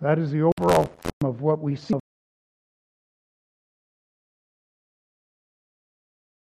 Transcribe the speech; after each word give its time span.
That 0.00 0.18
is 0.18 0.30
the 0.30 0.42
overall 0.42 0.84
theme 0.84 1.30
of 1.30 1.40
what 1.40 1.60
we 1.60 1.76
see. 1.76 1.94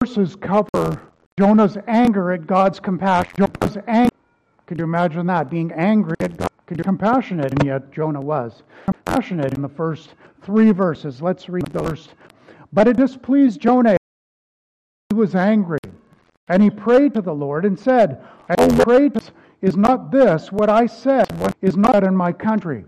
Verses 0.02 0.36
cover 0.36 1.02
Jonah's 1.38 1.76
anger 1.86 2.32
at 2.32 2.46
God's 2.46 2.80
compassion. 2.80 3.34
Jonah's 3.36 3.78
anger. 3.86 4.10
Could 4.66 4.78
you 4.78 4.84
imagine 4.84 5.26
that? 5.26 5.50
Being 5.50 5.72
angry 5.72 6.16
at 6.20 6.36
God. 6.36 6.48
Could 6.66 6.78
you 6.78 6.84
compassionate? 6.84 7.52
And 7.52 7.64
yet 7.64 7.92
Jonah 7.92 8.20
was 8.20 8.62
compassionate 8.86 9.52
in 9.52 9.60
the 9.60 9.68
first 9.68 10.14
three 10.42 10.72
verses. 10.72 11.20
Let's 11.20 11.48
read 11.48 11.66
the 11.66 11.84
first. 11.84 12.14
But 12.72 12.88
it 12.88 12.96
displeased 12.96 13.60
Jonah. 13.60 13.96
He 15.10 15.16
was 15.16 15.34
angry. 15.34 15.78
And 16.48 16.62
he 16.62 16.70
prayed 16.70 17.14
to 17.14 17.20
the 17.20 17.34
Lord 17.34 17.64
and 17.64 17.78
said, 17.78 18.22
oh, 18.22 18.54
I 18.58 18.68
prayed, 18.84 19.12
is 19.60 19.76
not 19.76 20.10
this 20.10 20.50
what 20.50 20.70
I 20.70 20.86
said, 20.86 21.26
is 21.62 21.76
not 21.76 22.04
in 22.04 22.16
my 22.16 22.32
country? 22.32 22.84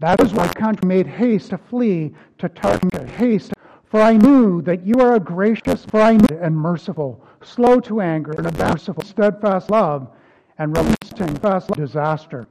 That 0.00 0.20
is 0.22 0.32
why 0.32 0.48
country 0.48 0.88
made 0.88 1.06
haste 1.06 1.50
to 1.50 1.58
flee 1.58 2.14
to 2.38 2.48
Tarshish. 2.48 3.10
Haste, 3.10 3.52
for 3.84 4.00
I 4.00 4.16
knew 4.16 4.62
that 4.62 4.86
you 4.86 4.94
are 5.00 5.16
a 5.16 5.20
gracious, 5.20 5.84
for 5.84 6.00
I 6.00 6.16
knew 6.16 6.38
and 6.40 6.56
merciful, 6.56 7.22
slow 7.42 7.80
to 7.80 8.00
anger, 8.00 8.32
and 8.38 8.46
a 8.46 8.52
merciful, 8.52 9.02
steadfast 9.02 9.70
love, 9.70 10.08
and 10.58 10.74
resisting 10.74 11.36
fast 11.36 11.70
disaster. 11.72 12.48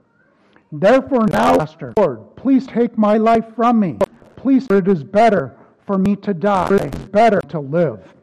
Therefore 0.72 1.26
now, 1.28 1.58
Lord, 1.98 2.36
please 2.36 2.68
take 2.68 2.96
my 2.98 3.18
life 3.18 3.46
from 3.56 3.80
me. 3.80 3.98
Please, 4.36 4.68
it 4.70 4.88
is 4.88 5.04
better 5.04 5.58
for 5.88 5.98
me 5.98 6.16
to 6.18 6.36
die. 6.36 6.68
It 6.72 6.94
is 6.94 7.06
better 7.08 7.42
to 7.50 7.60
live. 7.60 8.14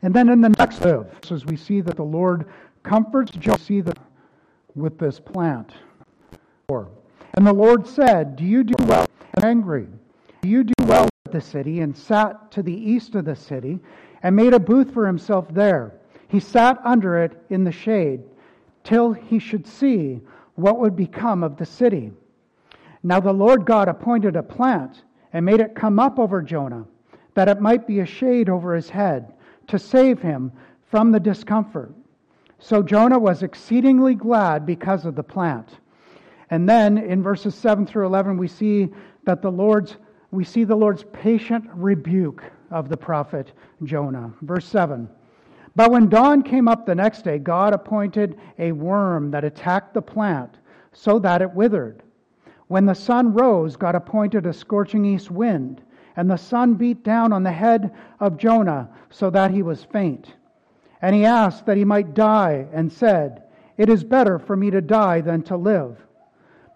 And 0.00 0.14
then 0.14 0.30
in 0.30 0.40
the 0.40 0.48
next 0.48 0.80
live, 0.80 1.10
verses, 1.20 1.44
we 1.44 1.56
see 1.56 1.82
that 1.82 1.96
the 1.96 2.02
Lord 2.02 2.46
comforts 2.82 3.32
Jonah. 3.32 3.58
See 3.58 3.82
that 3.82 3.98
with 4.74 4.98
this 4.98 5.20
plant. 5.20 5.72
And 7.36 7.46
the 7.46 7.52
Lord 7.52 7.86
said, 7.86 8.36
Do 8.36 8.44
you 8.44 8.64
do 8.64 8.74
well? 8.86 9.06
and 9.34 9.44
Angry. 9.44 9.86
Do 10.40 10.48
you 10.48 10.64
do 10.64 10.72
well 10.84 11.08
the 11.30 11.40
city? 11.40 11.80
And 11.80 11.94
sat 11.94 12.50
to 12.52 12.62
the 12.62 12.72
east 12.72 13.14
of 13.14 13.26
the 13.26 13.36
city 13.36 13.78
and 14.22 14.34
made 14.34 14.54
a 14.54 14.58
booth 14.58 14.92
for 14.92 15.06
himself 15.06 15.46
there. 15.50 15.92
He 16.28 16.40
sat 16.40 16.80
under 16.84 17.22
it 17.22 17.44
in 17.50 17.64
the 17.64 17.72
shade 17.72 18.22
till 18.84 19.12
he 19.12 19.38
should 19.38 19.66
see 19.66 20.20
what 20.54 20.78
would 20.78 20.96
become 20.96 21.44
of 21.44 21.56
the 21.58 21.66
city. 21.66 22.10
Now 23.02 23.20
the 23.20 23.32
Lord 23.32 23.66
God 23.66 23.88
appointed 23.88 24.36
a 24.36 24.42
plant 24.42 25.02
and 25.32 25.44
made 25.44 25.60
it 25.60 25.74
come 25.74 25.98
up 25.98 26.18
over 26.18 26.40
Jonah, 26.40 26.86
that 27.34 27.48
it 27.48 27.60
might 27.60 27.86
be 27.86 28.00
a 28.00 28.06
shade 28.06 28.48
over 28.48 28.74
his 28.74 28.88
head, 28.88 29.34
to 29.66 29.78
save 29.78 30.22
him 30.22 30.50
from 30.90 31.12
the 31.12 31.20
discomfort. 31.20 31.92
So 32.58 32.82
Jonah 32.82 33.18
was 33.18 33.42
exceedingly 33.42 34.14
glad 34.14 34.64
because 34.64 35.04
of 35.04 35.14
the 35.14 35.22
plant. 35.22 35.68
And 36.50 36.68
then 36.68 36.98
in 36.98 37.22
verses 37.22 37.54
7 37.54 37.86
through 37.86 38.06
11 38.06 38.36
we 38.36 38.48
see 38.48 38.88
that 39.24 39.42
the 39.42 39.50
Lord's 39.50 39.96
we 40.30 40.44
see 40.44 40.64
the 40.64 40.76
Lord's 40.76 41.04
patient 41.12 41.64
rebuke 41.72 42.42
of 42.70 42.88
the 42.88 42.96
prophet 42.96 43.52
Jonah. 43.84 44.32
Verse 44.42 44.66
7. 44.66 45.08
But 45.76 45.90
when 45.90 46.08
dawn 46.08 46.42
came 46.42 46.68
up 46.68 46.84
the 46.84 46.94
next 46.94 47.22
day, 47.22 47.38
God 47.38 47.74
appointed 47.74 48.38
a 48.58 48.72
worm 48.72 49.30
that 49.30 49.44
attacked 49.44 49.94
the 49.94 50.02
plant 50.02 50.56
so 50.92 51.18
that 51.20 51.42
it 51.42 51.52
withered. 51.52 52.02
When 52.68 52.86
the 52.86 52.94
sun 52.94 53.34
rose, 53.34 53.76
God 53.76 53.94
appointed 53.94 54.46
a 54.46 54.52
scorching 54.52 55.04
east 55.04 55.30
wind, 55.30 55.82
and 56.16 56.30
the 56.30 56.36
sun 56.36 56.74
beat 56.74 57.04
down 57.04 57.32
on 57.32 57.42
the 57.42 57.52
head 57.52 57.94
of 58.18 58.38
Jonah 58.38 58.88
so 59.10 59.30
that 59.30 59.50
he 59.50 59.62
was 59.62 59.84
faint. 59.84 60.34
And 61.02 61.14
he 61.14 61.26
asked 61.26 61.66
that 61.66 61.76
he 61.76 61.84
might 61.84 62.14
die, 62.14 62.66
and 62.72 62.90
said, 62.90 63.44
It 63.76 63.90
is 63.90 64.02
better 64.02 64.38
for 64.38 64.56
me 64.56 64.70
to 64.70 64.80
die 64.80 65.20
than 65.20 65.42
to 65.42 65.56
live. 65.56 65.98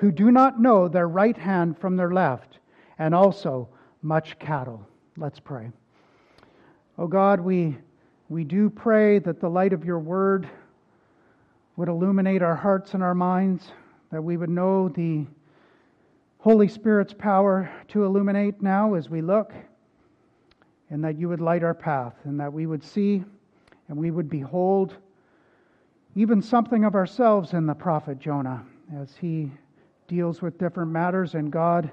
who 0.00 0.10
do 0.10 0.30
not 0.30 0.58
know 0.58 0.88
their 0.88 1.06
right 1.06 1.36
hand 1.36 1.78
from 1.78 1.94
their 1.94 2.10
left, 2.10 2.58
and 2.98 3.14
also 3.14 3.68
much 4.00 4.38
cattle? 4.38 4.86
Let's 5.18 5.38
pray. 5.38 5.70
Oh 6.96 7.06
God, 7.06 7.38
we 7.38 7.76
we 8.30 8.44
do 8.44 8.70
pray 8.70 9.18
that 9.18 9.40
the 9.40 9.48
light 9.50 9.74
of 9.74 9.84
your 9.84 9.98
word 9.98 10.48
would 11.76 11.88
illuminate 11.88 12.40
our 12.40 12.56
hearts 12.56 12.94
and 12.94 13.02
our 13.02 13.14
minds, 13.14 13.72
that 14.10 14.22
we 14.22 14.38
would 14.38 14.48
know 14.48 14.88
the 14.88 15.26
Holy 16.38 16.68
Spirit's 16.68 17.12
power 17.12 17.70
to 17.88 18.04
illuminate 18.04 18.62
now 18.62 18.94
as 18.94 19.10
we 19.10 19.20
look, 19.20 19.52
and 20.88 21.04
that 21.04 21.18
you 21.18 21.28
would 21.28 21.42
light 21.42 21.62
our 21.62 21.74
path, 21.74 22.14
and 22.24 22.40
that 22.40 22.50
we 22.50 22.64
would 22.64 22.82
see 22.82 23.22
and 23.88 23.98
we 23.98 24.10
would 24.10 24.30
behold 24.30 24.96
even 26.16 26.40
something 26.40 26.84
of 26.84 26.94
ourselves 26.94 27.52
in 27.52 27.66
the 27.66 27.74
prophet 27.74 28.18
Jonah 28.18 28.64
as 28.96 29.14
he 29.16 29.50
deals 30.10 30.42
with 30.42 30.58
different 30.58 30.90
matters, 30.90 31.34
and 31.34 31.52
God, 31.52 31.88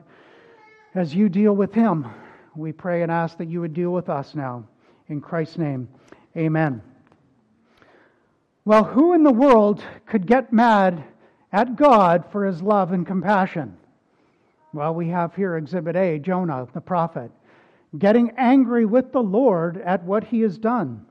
as 0.95 1.13
you 1.13 1.29
deal 1.29 1.53
with 1.53 1.71
him, 1.71 2.07
we 2.55 2.71
pray 2.71 3.03
and 3.03 3.11
ask 3.11 3.37
that 3.37 3.47
you 3.47 3.61
would 3.61 3.75
deal 3.75 3.91
with 3.91 4.09
us 4.09 4.33
now. 4.33 4.63
In 5.07 5.21
Christ's 5.21 5.59
name. 5.59 5.87
Amen. 6.35 6.81
Well, 8.65 8.83
who 8.83 9.13
in 9.13 9.23
the 9.23 9.31
world 9.31 9.83
could 10.07 10.25
get 10.25 10.51
mad 10.51 11.03
at 11.53 11.75
God 11.75 12.25
for 12.31 12.45
his 12.45 12.61
love 12.61 12.91
and 12.91 13.05
compassion? 13.05 13.77
Well, 14.73 14.95
we 14.95 15.09
have 15.09 15.35
here 15.35 15.55
Exhibit 15.55 15.95
A, 15.95 16.17
Jonah, 16.17 16.67
the 16.73 16.81
prophet, 16.81 17.31
getting 17.97 18.31
angry 18.31 18.85
with 18.85 19.11
the 19.11 19.21
Lord 19.21 19.77
at 19.77 20.03
what 20.03 20.23
he 20.23 20.41
has 20.41 20.57
done. 20.57 21.05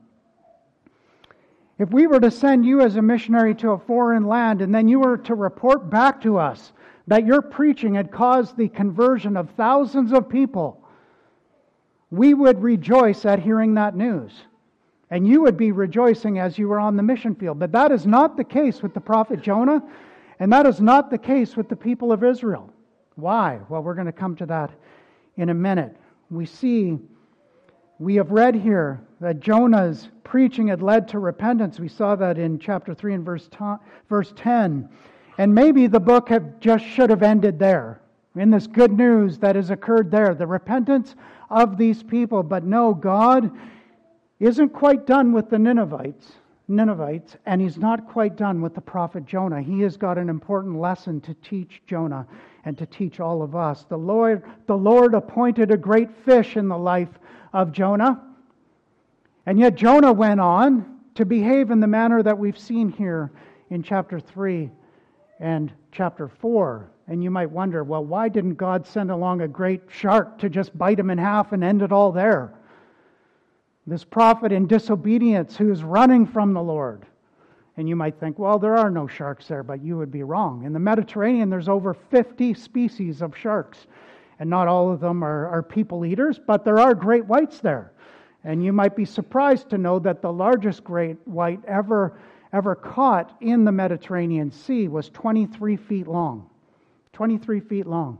If 1.79 1.89
we 1.91 2.07
were 2.07 2.19
to 2.19 2.31
send 2.31 2.65
you 2.65 2.81
as 2.81 2.95
a 2.95 3.01
missionary 3.01 3.55
to 3.55 3.71
a 3.71 3.79
foreign 3.79 4.27
land 4.27 4.61
and 4.61 4.75
then 4.75 4.87
you 4.87 4.99
were 4.99 5.17
to 5.19 5.35
report 5.35 5.89
back 5.89 6.21
to 6.21 6.37
us 6.37 6.73
that 7.07 7.25
your 7.25 7.41
preaching 7.41 7.95
had 7.95 8.11
caused 8.11 8.57
the 8.57 8.67
conversion 8.69 9.37
of 9.37 9.49
thousands 9.51 10.11
of 10.11 10.29
people, 10.29 10.83
we 12.11 12.33
would 12.33 12.61
rejoice 12.61 13.25
at 13.25 13.39
hearing 13.39 13.73
that 13.75 13.95
news 13.95 14.31
and 15.09 15.27
you 15.27 15.41
would 15.41 15.57
be 15.57 15.71
rejoicing 15.71 16.39
as 16.39 16.57
you 16.57 16.67
were 16.67 16.79
on 16.79 16.97
the 16.97 17.03
mission 17.03 17.35
field. 17.35 17.59
But 17.59 17.71
that 17.71 17.91
is 17.91 18.05
not 18.05 18.35
the 18.35 18.43
case 18.43 18.81
with 18.81 18.93
the 18.93 18.99
prophet 18.99 19.41
Jonah, 19.41 19.81
and 20.39 20.51
that 20.51 20.65
is 20.65 20.81
not 20.81 21.09
the 21.09 21.17
case 21.17 21.55
with 21.55 21.69
the 21.69 21.75
people 21.75 22.11
of 22.11 22.23
Israel. 22.23 22.71
Why? 23.15 23.59
Well, 23.69 23.81
we're 23.81 23.95
going 23.95 24.07
to 24.07 24.11
come 24.11 24.35
to 24.37 24.45
that 24.47 24.71
in 25.37 25.49
a 25.49 25.53
minute. 25.53 25.95
We 26.29 26.45
see, 26.45 26.97
we 27.99 28.15
have 28.15 28.31
read 28.31 28.55
here 28.55 29.01
that 29.21 29.39
Jonah's 29.39 30.09
preaching 30.23 30.67
had 30.67 30.81
led 30.81 31.07
to 31.09 31.19
repentance. 31.19 31.79
We 31.79 31.87
saw 31.87 32.15
that 32.17 32.37
in 32.37 32.59
chapter 32.59 32.93
3 32.93 33.15
and 33.15 33.25
verse, 33.25 33.49
verse 34.09 34.33
10. 34.35 34.89
And 35.37 35.53
maybe 35.53 35.87
the 35.87 35.99
book 35.99 36.29
have 36.29 36.59
just 36.59 36.83
should 36.83 37.09
have 37.09 37.21
ended 37.21 37.59
there 37.59 38.01
in 38.35 38.49
this 38.49 38.67
good 38.67 38.91
news 38.91 39.37
that 39.39 39.55
has 39.55 39.69
occurred 39.69 40.09
there, 40.09 40.33
the 40.33 40.47
repentance 40.47 41.15
of 41.49 41.77
these 41.77 42.03
people. 42.03 42.43
But 42.43 42.63
no, 42.63 42.93
God 42.93 43.51
isn't 44.39 44.69
quite 44.69 45.05
done 45.05 45.31
with 45.31 45.49
the 45.49 45.59
Ninevites, 45.59 46.33
Ninevites, 46.67 47.37
and 47.45 47.61
he's 47.61 47.77
not 47.77 48.07
quite 48.07 48.35
done 48.35 48.61
with 48.61 48.75
the 48.75 48.81
prophet 48.81 49.25
Jonah. 49.25 49.61
He 49.61 49.81
has 49.81 49.95
got 49.97 50.17
an 50.17 50.29
important 50.29 50.79
lesson 50.79 51.21
to 51.21 51.33
teach 51.35 51.81
Jonah 51.87 52.27
and 52.65 52.77
to 52.77 52.85
teach 52.85 53.19
all 53.19 53.41
of 53.41 53.55
us. 53.55 53.85
The 53.87 53.97
Lord, 53.97 54.43
the 54.65 54.77
Lord 54.77 55.13
appointed 55.13 55.71
a 55.71 55.77
great 55.77 56.09
fish 56.25 56.57
in 56.57 56.67
the 56.67 56.77
life 56.77 57.09
of 57.53 57.71
Jonah, 57.71 58.21
and 59.45 59.57
yet 59.57 59.75
Jonah 59.75 60.13
went 60.13 60.39
on 60.39 60.99
to 61.15 61.25
behave 61.25 61.71
in 61.71 61.79
the 61.79 61.87
manner 61.87 62.21
that 62.21 62.37
we've 62.37 62.57
seen 62.57 62.89
here 62.91 63.31
in 63.69 63.81
chapter 63.81 64.19
3 64.19 64.69
and 65.39 65.71
chapter 65.91 66.27
4. 66.27 66.89
And 67.07 67.23
you 67.23 67.31
might 67.31 67.49
wonder, 67.49 67.83
well, 67.83 68.03
why 68.03 68.29
didn't 68.29 68.55
God 68.55 68.85
send 68.85 69.11
along 69.11 69.41
a 69.41 69.47
great 69.47 69.81
shark 69.87 70.37
to 70.39 70.49
just 70.49 70.77
bite 70.77 70.99
him 70.99 71.09
in 71.09 71.17
half 71.17 71.53
and 71.53 71.63
end 71.63 71.81
it 71.81 71.91
all 71.91 72.11
there? 72.11 72.53
This 73.85 74.03
prophet 74.03 74.51
in 74.51 74.67
disobedience 74.67 75.55
who 75.55 75.71
is 75.71 75.83
running 75.83 76.25
from 76.25 76.53
the 76.53 76.61
Lord. 76.61 77.05
And 77.77 77.87
you 77.87 77.95
might 77.95 78.19
think, 78.19 78.39
well, 78.39 78.59
there 78.59 78.75
are 78.75 78.89
no 78.89 79.07
sharks 79.07 79.47
there, 79.47 79.63
but 79.63 79.81
you 79.81 79.97
would 79.97 80.11
be 80.11 80.23
wrong. 80.23 80.65
In 80.65 80.73
the 80.73 80.79
Mediterranean, 80.79 81.49
there's 81.49 81.69
over 81.69 81.93
50 81.93 82.53
species 82.55 83.21
of 83.21 83.37
sharks. 83.37 83.85
And 84.39 84.49
not 84.49 84.67
all 84.67 84.91
of 84.91 84.99
them 84.99 85.23
are, 85.23 85.47
are 85.47 85.63
people 85.63 86.05
eaters, 86.05 86.39
but 86.45 86.65
there 86.65 86.79
are 86.79 86.93
great 86.93 87.25
whites 87.25 87.59
there. 87.59 87.93
And 88.43 88.63
you 88.63 88.73
might 88.73 88.95
be 88.95 89.05
surprised 89.05 89.69
to 89.69 89.77
know 89.77 89.99
that 89.99 90.21
the 90.21 90.31
largest 90.31 90.83
great 90.83 91.17
white 91.25 91.59
ever, 91.67 92.19
ever 92.53 92.75
caught 92.75 93.35
in 93.41 93.65
the 93.65 93.71
Mediterranean 93.71 94.51
Sea 94.51 94.87
was 94.87 95.09
23 95.09 95.75
feet 95.75 96.07
long. 96.07 96.49
23 97.13 97.59
feet 97.59 97.87
long. 97.87 98.19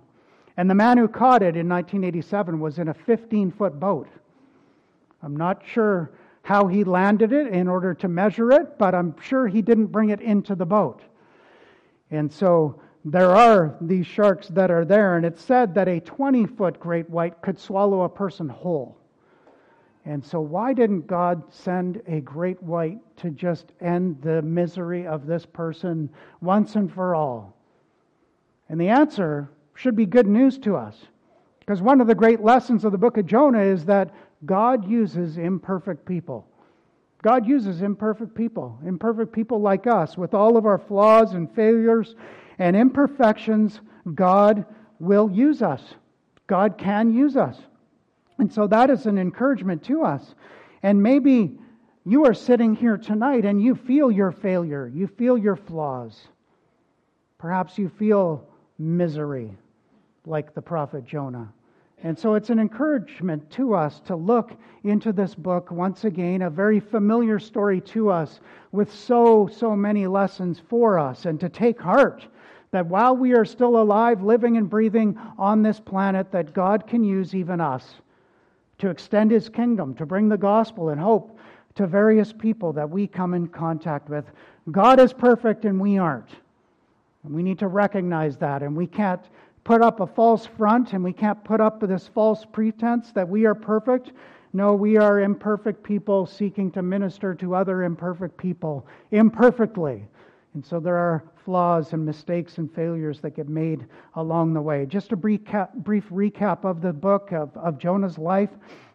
And 0.58 0.70
the 0.70 0.76
man 0.76 0.98
who 0.98 1.08
caught 1.08 1.44
it 1.44 1.56
in 1.56 1.70
1987 1.70 2.60
was 2.60 2.80
in 2.80 2.88
a 2.88 2.94
15 2.94 3.52
foot 3.52 3.80
boat. 3.80 4.08
I'm 5.22 5.36
not 5.36 5.62
sure 5.66 6.12
how 6.42 6.68
he 6.68 6.84
landed 6.84 7.34
it 7.34 7.48
in 7.48 7.68
order 7.68 7.94
to 7.94 8.08
measure 8.08 8.52
it, 8.52 8.78
but 8.78 8.96
I'm 8.96 9.16
sure 9.22 9.48
he 9.48 9.62
didn't 9.62 9.88
bring 9.88 10.10
it 10.10 10.22
into 10.22 10.56
the 10.56 10.66
boat. 10.66 11.02
And 12.10 12.32
so 12.32 12.82
there 13.06 13.32
are 13.32 13.76
these 13.82 14.08
sharks 14.08 14.48
that 14.50 14.72
are 14.72 14.86
there, 14.86 15.18
and 15.18 15.26
it's 15.26 15.44
said 15.44 15.74
that 15.76 15.88
a 15.88 16.00
20 16.00 16.46
foot 16.46 16.80
great 16.80 17.10
white 17.10 17.42
could 17.42 17.60
swallow 17.60 18.02
a 18.02 18.10
person 18.10 18.50
whole. 18.50 18.98
And 20.08 20.26
so, 20.26 20.40
why 20.40 20.72
didn't 20.72 21.06
God 21.06 21.44
send 21.50 22.02
a 22.08 22.22
great 22.22 22.64
white 22.64 23.00
to 23.18 23.30
just 23.30 23.74
end 23.82 24.22
the 24.22 24.42
misery 24.42 25.06
of 25.06 25.28
this 25.28 25.46
person 25.46 26.10
once 26.40 26.78
and 26.78 26.90
for 26.92 27.14
all? 27.14 27.58
And 28.70 28.80
the 28.80 28.88
answer 28.88 29.50
should 29.76 29.98
be 29.98 30.06
good 30.06 30.26
news 30.26 30.58
to 30.60 30.78
us. 30.78 30.96
Because 31.60 31.82
one 31.82 32.00
of 32.00 32.08
the 32.08 32.16
great 32.16 32.40
lessons 32.40 32.86
of 32.86 32.94
the 32.94 32.98
book 32.98 33.18
of 33.18 33.26
Jonah 33.26 33.62
is 33.62 33.84
that 33.84 34.16
God 34.46 34.90
uses 34.90 35.38
imperfect 35.38 36.06
people. 36.06 36.48
God 37.22 37.46
uses 37.46 37.82
imperfect 37.82 38.34
people, 38.34 38.80
imperfect 38.86 39.34
people 39.34 39.60
like 39.60 39.88
us, 39.88 40.18
with 40.18 40.34
all 40.34 40.56
of 40.56 40.66
our 40.66 40.78
flaws 40.78 41.34
and 41.34 41.54
failures 41.54 42.16
and 42.60 42.78
imperfections. 42.78 43.82
God 44.16 44.66
will 45.00 45.30
use 45.30 45.62
us. 45.62 45.82
God 46.48 46.78
can 46.78 47.14
use 47.14 47.36
us. 47.36 47.58
And 48.40 48.52
so 48.52 48.68
that 48.68 48.90
is 48.90 49.06
an 49.06 49.18
encouragement 49.18 49.84
to 49.86 50.04
us. 50.04 50.36
And 50.84 51.02
maybe 51.02 51.58
you 52.06 52.26
are 52.26 52.34
sitting 52.34 52.76
here 52.76 52.98
tonight 52.98 53.46
and 53.46 53.62
you 53.62 53.76
feel 53.76 54.12
your 54.12 54.32
failure, 54.32 54.88
you 54.88 55.08
feel 55.08 55.38
your 55.38 55.56
flaws. 55.56 56.28
Perhaps 57.38 57.78
you 57.78 57.90
feel 57.90 58.48
misery 58.78 59.52
like 60.26 60.54
the 60.54 60.62
prophet 60.62 61.06
Jonah. 61.06 61.52
And 62.04 62.18
so 62.18 62.36
it's 62.36 62.52
an 62.52 62.60
encouragement 62.60 63.50
to 63.52 63.74
us 63.74 64.00
to 64.02 64.16
look 64.16 64.52
into 64.84 65.12
this 65.12 65.34
book 65.34 65.72
once 65.72 66.04
again, 66.04 66.44
a 66.44 66.50
very 66.50 66.80
familiar 66.80 67.40
story 67.40 67.82
to 67.82 68.10
us 68.12 68.40
with 68.72 68.94
so, 68.94 69.48
so 69.48 69.76
many 69.76 70.06
lessons 70.06 70.62
for 70.70 71.00
us, 71.00 71.26
and 71.26 71.40
to 71.40 71.50
take 71.50 71.82
heart 71.82 72.28
that 72.70 72.86
while 72.86 73.18
we 73.18 73.34
are 73.34 73.46
still 73.46 73.82
alive, 73.82 74.22
living 74.22 74.58
and 74.58 74.70
breathing 74.70 75.18
on 75.40 75.64
this 75.64 75.80
planet, 75.80 76.32
that 76.32 76.54
God 76.54 76.86
can 76.86 77.04
use 77.04 77.34
even 77.34 77.60
us 77.60 77.96
to 78.80 78.90
extend 78.90 79.32
his 79.32 79.50
kingdom, 79.50 79.94
to 79.96 80.06
bring 80.06 80.30
the 80.30 80.38
gospel 80.38 80.90
and 80.90 81.00
hope 81.00 81.38
to 81.76 81.88
various 81.88 82.34
people 82.34 82.74
that 82.74 82.90
we 82.90 83.08
come 83.08 83.34
in 83.34 83.48
contact 83.48 84.10
with. 84.10 84.26
God 84.72 85.00
is 85.00 85.14
perfect 85.14 85.66
and 85.66 85.80
we 85.80 85.98
aren't. 85.98 86.30
And 87.24 87.34
we 87.34 87.44
need 87.44 87.60
to 87.60 87.68
recognize 87.68 88.38
that, 88.38 88.64
and 88.64 88.76
we 88.76 88.88
can't 88.88 89.22
put 89.64 89.82
up 89.82 90.00
a 90.00 90.08
false 90.08 90.46
front 90.46 90.94
and 90.94 91.04
we 91.04 91.12
can't 91.12 91.44
put 91.44 91.60
up 91.60 91.82
this 91.82 92.08
false 92.08 92.46
pretense 92.46 93.12
that 93.12 93.28
we 93.28 93.46
are 93.46 93.56
perfect. 93.56 94.14
No, 94.54 94.74
we 94.74 94.98
are 94.98 95.20
imperfect 95.20 95.84
people 95.84 96.26
seeking 96.26 96.72
to 96.72 96.82
minister 96.82 97.36
to 97.36 97.54
other 97.54 97.84
imperfect 97.84 98.38
people 98.38 98.88
imperfectly. 99.12 100.06
And 100.58 100.66
so 100.66 100.80
there 100.80 100.98
are 100.98 101.24
flaws 101.46 101.94
and 101.94 102.04
mistakes 102.04 102.58
and 102.58 102.74
failures 102.74 103.22
that 103.22 103.36
get 103.36 103.48
made 103.48 103.86
along 104.16 104.56
the 104.56 104.62
way. 104.62 104.88
Just 104.88 105.12
a 105.12 105.16
brief, 105.16 105.42
brief 105.76 106.10
recap 106.10 106.66
of 106.66 106.82
the 106.82 106.92
book 106.92 107.32
of, 107.32 107.56
of 107.56 107.78
Jonah's 107.78 108.18
life. 108.18 108.50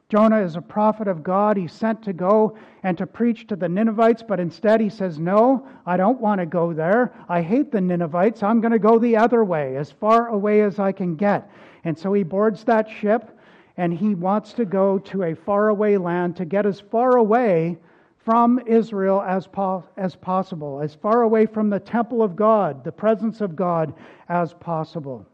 Jonah 0.09 0.43
is 0.43 0.57
a 0.57 0.61
prophet 0.61 1.07
of 1.07 1.23
God. 1.23 1.57
He's 1.57 1.73
sent 1.73 2.03
to 2.03 2.13
go 2.13 2.59
and 2.83 2.99
to 2.99 3.07
preach 3.07 3.47
to 3.47 3.55
the 3.55 3.69
Ninevites, 3.69 4.25
but 4.27 4.41
instead 4.41 4.81
he 4.81 4.89
says, 4.89 5.21
No, 5.21 5.69
I 5.87 5.97
don't 5.97 6.21
want 6.21 6.41
to 6.41 6.47
go 6.47 6.73
there. 6.73 7.15
I 7.29 7.43
hate 7.43 7.71
the 7.71 7.81
Ninevites. 7.81 8.43
I'm 8.43 8.61
going 8.61 8.73
to 8.73 8.81
go 8.81 8.99
the 8.99 9.17
other 9.17 9.45
way, 9.45 9.77
as 9.77 9.93
far 9.93 10.31
away 10.31 10.63
as 10.63 10.81
I 10.81 10.91
can 10.91 11.15
get. 11.15 11.49
And 11.85 11.97
so 11.97 12.13
he 12.13 12.25
boards 12.25 12.65
that 12.65 12.91
ship 12.91 13.39
and 13.77 13.95
he 13.95 14.17
wants 14.17 14.53
to 14.55 14.65
go 14.65 14.99
to 14.99 15.23
a 15.23 15.37
faraway 15.37 15.97
land 15.97 16.35
to 16.39 16.45
get 16.45 16.67
as 16.67 16.81
far 16.81 17.19
away 17.19 17.79
from 18.25 18.61
Israel 18.67 19.23
as, 19.23 19.47
po- 19.47 19.85
as 19.97 20.15
possible, 20.15 20.81
as 20.81 20.95
far 20.95 21.23
away 21.23 21.47
from 21.47 21.71
the 21.71 21.81
temple 21.81 22.23
of 22.23 22.37
God, 22.37 22.85
the 22.85 22.93
presence 22.93 23.41
of 23.41 23.57
God, 23.57 23.95
as 24.29 24.53
possible. 24.55 25.27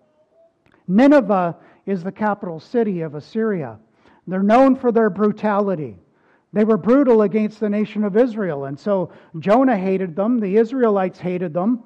Nineveh 0.87 1.57
is 1.87 2.03
the 2.03 2.13
capital 2.13 2.59
city 2.61 3.03
of 3.03 3.15
Assyria. 3.15 3.79
They're 4.27 4.43
known 4.43 4.77
for 4.77 4.91
their 4.93 5.11
brutality. 5.11 5.97
They 6.53 6.65
were 6.65 6.79
brutal 6.79 7.23
against 7.23 7.61
the 7.61 7.69
nation 7.69 8.05
of 8.05 8.17
Israel. 8.17 8.65
And 8.65 8.79
so 8.79 9.13
Jonah 9.39 9.77
hated 9.77 10.17
them. 10.17 10.41
The 10.41 10.57
Israelites 10.57 11.19
hated 11.19 11.53
them. 11.53 11.83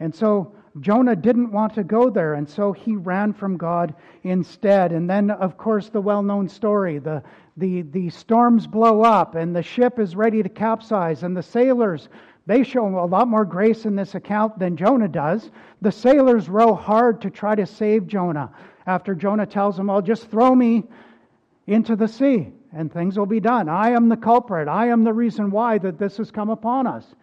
And 0.00 0.12
so 0.14 0.52
Jonah 0.80 1.14
didn't 1.14 1.52
want 1.52 1.74
to 1.74 1.84
go 1.84 2.10
there. 2.10 2.34
And 2.34 2.48
so 2.48 2.72
he 2.72 2.96
ran 2.96 3.32
from 3.32 3.56
God 3.56 3.94
instead. 4.24 4.92
And 4.92 5.08
then, 5.08 5.30
of 5.30 5.56
course, 5.56 5.88
the 5.88 6.00
well 6.00 6.22
known 6.22 6.48
story 6.48 6.98
the, 6.98 7.22
the, 7.56 7.82
the 7.82 8.10
storms 8.10 8.66
blow 8.66 9.02
up 9.02 9.36
and 9.36 9.54
the 9.54 9.62
ship 9.62 9.98
is 9.98 10.16
ready 10.16 10.42
to 10.42 10.48
capsize. 10.48 11.22
And 11.22 11.36
the 11.36 11.42
sailors, 11.42 12.08
they 12.46 12.64
show 12.64 12.86
a 12.86 13.06
lot 13.06 13.28
more 13.28 13.44
grace 13.44 13.84
in 13.84 13.94
this 13.94 14.14
account 14.14 14.58
than 14.58 14.76
Jonah 14.76 15.08
does. 15.08 15.50
The 15.80 15.92
sailors 15.92 16.48
row 16.48 16.74
hard 16.74 17.20
to 17.22 17.30
try 17.30 17.54
to 17.54 17.66
save 17.66 18.06
Jonah. 18.06 18.50
After 18.86 19.14
Jonah 19.14 19.46
tells 19.46 19.76
them, 19.76 19.86
"Well, 19.86 20.02
just 20.02 20.30
throw 20.30 20.54
me 20.54 20.84
into 21.66 21.96
the 21.96 22.08
sea, 22.08 22.52
and 22.72 22.92
things 22.92 23.18
will 23.18 23.26
be 23.26 23.40
done. 23.40 23.68
I 23.68 23.90
am 23.90 24.08
the 24.08 24.16
culprit. 24.16 24.68
I 24.68 24.88
am 24.88 25.04
the 25.04 25.12
reason 25.12 25.50
why 25.50 25.78
that 25.78 25.98
this 25.98 26.18
has 26.18 26.30
come 26.30 26.50
upon 26.50 26.86
us. 26.86 27.14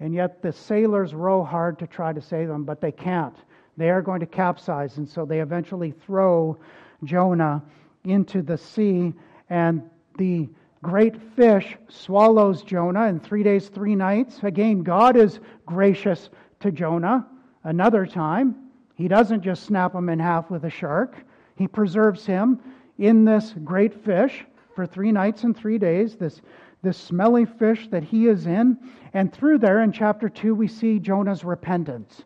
And 0.00 0.14
yet 0.14 0.42
the 0.42 0.52
sailors 0.52 1.14
row 1.14 1.42
hard 1.42 1.78
to 1.80 1.86
try 1.86 2.12
to 2.12 2.20
save 2.20 2.48
them, 2.48 2.64
but 2.64 2.80
they 2.80 2.92
can't. 2.92 3.36
They 3.76 3.90
are 3.90 4.02
going 4.02 4.20
to 4.20 4.26
capsize, 4.26 4.98
and 4.98 5.08
so 5.08 5.24
they 5.24 5.40
eventually 5.40 5.92
throw 5.92 6.58
Jonah 7.04 7.62
into 8.04 8.42
the 8.42 8.58
sea, 8.58 9.12
and 9.50 9.82
the 10.18 10.48
great 10.82 11.20
fish 11.34 11.76
swallows 11.88 12.62
Jonah 12.62 13.06
in 13.06 13.20
three 13.20 13.42
days, 13.42 13.68
three 13.68 13.94
nights. 13.94 14.40
Again, 14.42 14.82
God 14.82 15.16
is 15.16 15.40
gracious 15.66 16.30
to 16.60 16.70
Jonah. 16.70 17.26
Another 17.64 18.06
time, 18.06 18.56
he 18.94 19.08
doesn't 19.08 19.42
just 19.42 19.64
snap 19.64 19.94
him 19.94 20.08
in 20.08 20.18
half 20.18 20.50
with 20.50 20.64
a 20.64 20.70
shark, 20.70 21.16
he 21.56 21.66
preserves 21.66 22.24
him 22.24 22.60
in 22.98 23.24
this 23.24 23.54
great 23.64 24.04
fish 24.04 24.44
for 24.74 24.86
three 24.86 25.10
nights 25.10 25.42
and 25.44 25.56
three 25.56 25.78
days, 25.78 26.16
this, 26.16 26.40
this 26.82 26.96
smelly 26.96 27.44
fish 27.44 27.88
that 27.88 28.04
he 28.04 28.28
is 28.28 28.46
in. 28.46 28.78
And 29.14 29.32
through 29.32 29.58
there 29.58 29.82
in 29.82 29.92
chapter 29.92 30.28
2, 30.28 30.54
we 30.54 30.68
see 30.68 30.98
Jonah's 30.98 31.44
repentance 31.44 32.24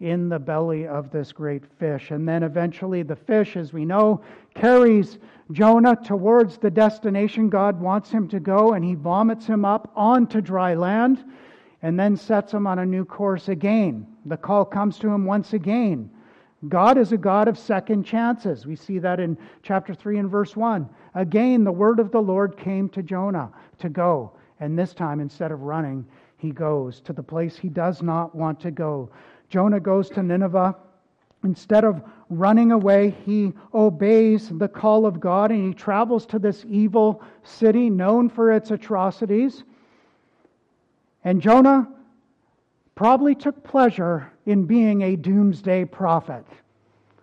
in 0.00 0.28
the 0.28 0.38
belly 0.38 0.86
of 0.86 1.10
this 1.10 1.32
great 1.32 1.62
fish. 1.78 2.10
And 2.10 2.26
then 2.26 2.42
eventually, 2.42 3.02
the 3.02 3.16
fish, 3.16 3.56
as 3.56 3.72
we 3.72 3.84
know, 3.84 4.22
carries 4.54 5.18
Jonah 5.52 5.96
towards 5.96 6.56
the 6.56 6.70
destination 6.70 7.50
God 7.50 7.80
wants 7.80 8.10
him 8.10 8.26
to 8.28 8.40
go, 8.40 8.72
and 8.72 8.84
he 8.84 8.94
vomits 8.94 9.46
him 9.46 9.64
up 9.64 9.92
onto 9.94 10.40
dry 10.40 10.74
land 10.74 11.24
and 11.82 11.98
then 11.98 12.16
sets 12.16 12.52
him 12.52 12.66
on 12.66 12.78
a 12.78 12.86
new 12.86 13.04
course 13.04 13.48
again. 13.48 14.06
The 14.26 14.36
call 14.36 14.64
comes 14.64 14.98
to 14.98 15.08
him 15.08 15.24
once 15.24 15.52
again 15.52 16.10
God 16.68 16.98
is 16.98 17.12
a 17.12 17.16
God 17.16 17.48
of 17.48 17.58
second 17.58 18.04
chances. 18.04 18.66
We 18.66 18.76
see 18.76 18.98
that 18.98 19.18
in 19.18 19.38
chapter 19.62 19.94
3 19.94 20.18
and 20.18 20.30
verse 20.30 20.54
1. 20.54 20.88
Again, 21.14 21.64
the 21.64 21.72
word 21.72 21.98
of 21.98 22.10
the 22.10 22.20
Lord 22.20 22.58
came 22.58 22.88
to 22.90 23.02
Jonah 23.02 23.50
to 23.78 23.88
go. 23.88 24.32
And 24.60 24.78
this 24.78 24.92
time, 24.92 25.20
instead 25.20 25.52
of 25.52 25.62
running, 25.62 26.06
he 26.36 26.50
goes 26.50 27.00
to 27.02 27.14
the 27.14 27.22
place 27.22 27.56
he 27.56 27.70
does 27.70 28.02
not 28.02 28.34
want 28.34 28.60
to 28.60 28.70
go. 28.70 29.10
Jonah 29.48 29.80
goes 29.80 30.10
to 30.10 30.22
Nineveh. 30.22 30.76
Instead 31.44 31.84
of 31.84 32.02
running 32.28 32.72
away, 32.72 33.14
he 33.24 33.54
obeys 33.72 34.50
the 34.50 34.68
call 34.68 35.06
of 35.06 35.18
God 35.18 35.50
and 35.50 35.66
he 35.66 35.72
travels 35.72 36.26
to 36.26 36.38
this 36.38 36.66
evil 36.68 37.22
city 37.42 37.88
known 37.88 38.28
for 38.28 38.52
its 38.52 38.70
atrocities. 38.70 39.64
And 41.24 41.40
Jonah 41.40 41.88
probably 43.00 43.34
took 43.34 43.64
pleasure 43.64 44.30
in 44.44 44.66
being 44.66 45.00
a 45.00 45.16
doomsday 45.16 45.86
prophet. 45.86 46.44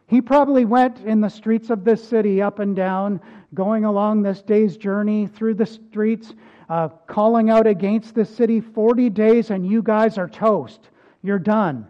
He 0.07 0.21
probably 0.21 0.65
went 0.65 1.01
in 1.01 1.21
the 1.21 1.29
streets 1.29 1.69
of 1.69 1.83
this 1.83 2.03
city 2.03 2.41
up 2.41 2.57
and 2.57 2.75
down, 2.75 3.21
going 3.53 3.85
along 3.85 4.23
this 4.23 4.41
day's 4.41 4.75
journey 4.75 5.27
through 5.27 5.53
the 5.53 5.67
streets, 5.67 6.33
uh, 6.67 6.87
calling 7.05 7.51
out 7.51 7.67
against 7.67 8.15
the 8.15 8.25
city 8.25 8.59
40 8.59 9.11
days, 9.11 9.51
and 9.51 9.67
you 9.67 9.83
guys 9.83 10.17
are 10.17 10.27
toast. 10.27 10.89
You're 11.21 11.37
done. 11.37 11.85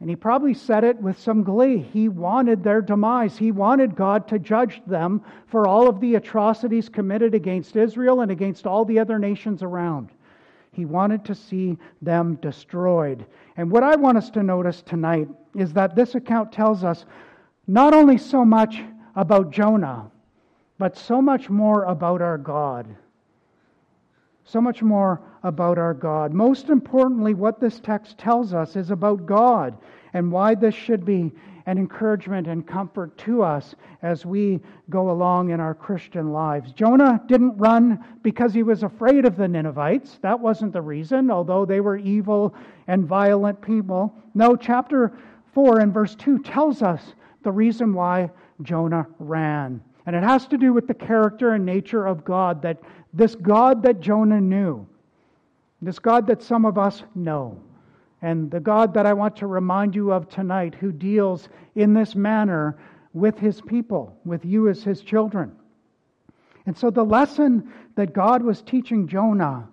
And 0.00 0.10
he 0.10 0.14
probably 0.14 0.52
said 0.52 0.84
it 0.84 1.00
with 1.00 1.18
some 1.18 1.44
glee. 1.44 1.78
He 1.78 2.10
wanted 2.10 2.62
their 2.62 2.82
demise. 2.82 3.38
He 3.38 3.50
wanted 3.50 3.96
God 3.96 4.28
to 4.28 4.38
judge 4.38 4.82
them 4.86 5.24
for 5.46 5.66
all 5.66 5.88
of 5.88 6.02
the 6.02 6.16
atrocities 6.16 6.90
committed 6.90 7.34
against 7.34 7.76
Israel 7.76 8.20
and 8.20 8.30
against 8.30 8.66
all 8.66 8.84
the 8.84 8.98
other 8.98 9.18
nations 9.18 9.62
around. 9.62 10.10
He 10.72 10.84
wanted 10.86 11.24
to 11.26 11.34
see 11.34 11.76
them 12.00 12.36
destroyed. 12.36 13.26
And 13.56 13.70
what 13.70 13.82
I 13.82 13.94
want 13.94 14.18
us 14.18 14.30
to 14.30 14.42
notice 14.42 14.82
tonight 14.82 15.28
is 15.54 15.72
that 15.74 15.94
this 15.94 16.14
account 16.14 16.50
tells 16.50 16.82
us 16.82 17.04
not 17.66 17.92
only 17.92 18.16
so 18.16 18.44
much 18.44 18.82
about 19.14 19.50
Jonah, 19.50 20.10
but 20.78 20.96
so 20.96 21.20
much 21.20 21.50
more 21.50 21.84
about 21.84 22.22
our 22.22 22.38
God. 22.38 22.96
So 24.44 24.60
much 24.60 24.82
more 24.82 25.22
about 25.42 25.78
our 25.78 25.94
God. 25.94 26.32
Most 26.32 26.68
importantly, 26.68 27.34
what 27.34 27.60
this 27.60 27.80
text 27.80 28.18
tells 28.18 28.52
us 28.54 28.76
is 28.76 28.90
about 28.90 29.26
God 29.26 29.76
and 30.12 30.30
why 30.30 30.54
this 30.54 30.74
should 30.74 31.04
be 31.04 31.32
an 31.66 31.78
encouragement 31.78 32.48
and 32.48 32.66
comfort 32.66 33.16
to 33.18 33.42
us 33.42 33.74
as 34.02 34.26
we 34.26 34.60
go 34.90 35.10
along 35.10 35.50
in 35.50 35.60
our 35.60 35.74
Christian 35.74 36.32
lives. 36.32 36.72
Jonah 36.72 37.22
didn't 37.26 37.56
run 37.56 38.04
because 38.22 38.52
he 38.52 38.64
was 38.64 38.82
afraid 38.82 39.24
of 39.24 39.36
the 39.36 39.46
Ninevites. 39.46 40.18
That 40.22 40.38
wasn't 40.38 40.72
the 40.72 40.82
reason, 40.82 41.30
although 41.30 41.64
they 41.64 41.80
were 41.80 41.96
evil 41.96 42.54
and 42.88 43.06
violent 43.06 43.62
people. 43.62 44.12
No, 44.34 44.56
chapter 44.56 45.12
4 45.54 45.80
and 45.80 45.94
verse 45.94 46.16
2 46.16 46.40
tells 46.40 46.82
us 46.82 47.14
the 47.42 47.52
reason 47.52 47.94
why 47.94 48.30
Jonah 48.62 49.06
ran. 49.18 49.80
And 50.06 50.16
it 50.16 50.22
has 50.22 50.46
to 50.48 50.58
do 50.58 50.72
with 50.72 50.86
the 50.86 50.94
character 50.94 51.52
and 51.52 51.64
nature 51.64 52.06
of 52.06 52.24
God, 52.24 52.62
that 52.62 52.80
this 53.12 53.34
God 53.34 53.82
that 53.82 54.00
Jonah 54.00 54.40
knew, 54.40 54.86
this 55.80 55.98
God 55.98 56.26
that 56.26 56.42
some 56.42 56.64
of 56.64 56.78
us 56.78 57.02
know. 57.14 57.60
And 58.20 58.50
the 58.50 58.60
God 58.60 58.94
that 58.94 59.06
I 59.06 59.12
want 59.12 59.36
to 59.36 59.46
remind 59.46 59.94
you 59.94 60.12
of 60.12 60.28
tonight, 60.28 60.74
who 60.74 60.92
deals 60.92 61.48
in 61.74 61.92
this 61.92 62.14
manner 62.14 62.78
with 63.12 63.38
his 63.38 63.60
people, 63.60 64.16
with 64.24 64.44
you 64.44 64.68
as 64.68 64.82
his 64.82 65.02
children. 65.02 65.52
And 66.66 66.76
so 66.76 66.90
the 66.90 67.04
lesson 67.04 67.72
that 67.96 68.12
God 68.12 68.42
was 68.42 68.62
teaching 68.62 69.08
Jonah 69.08 69.68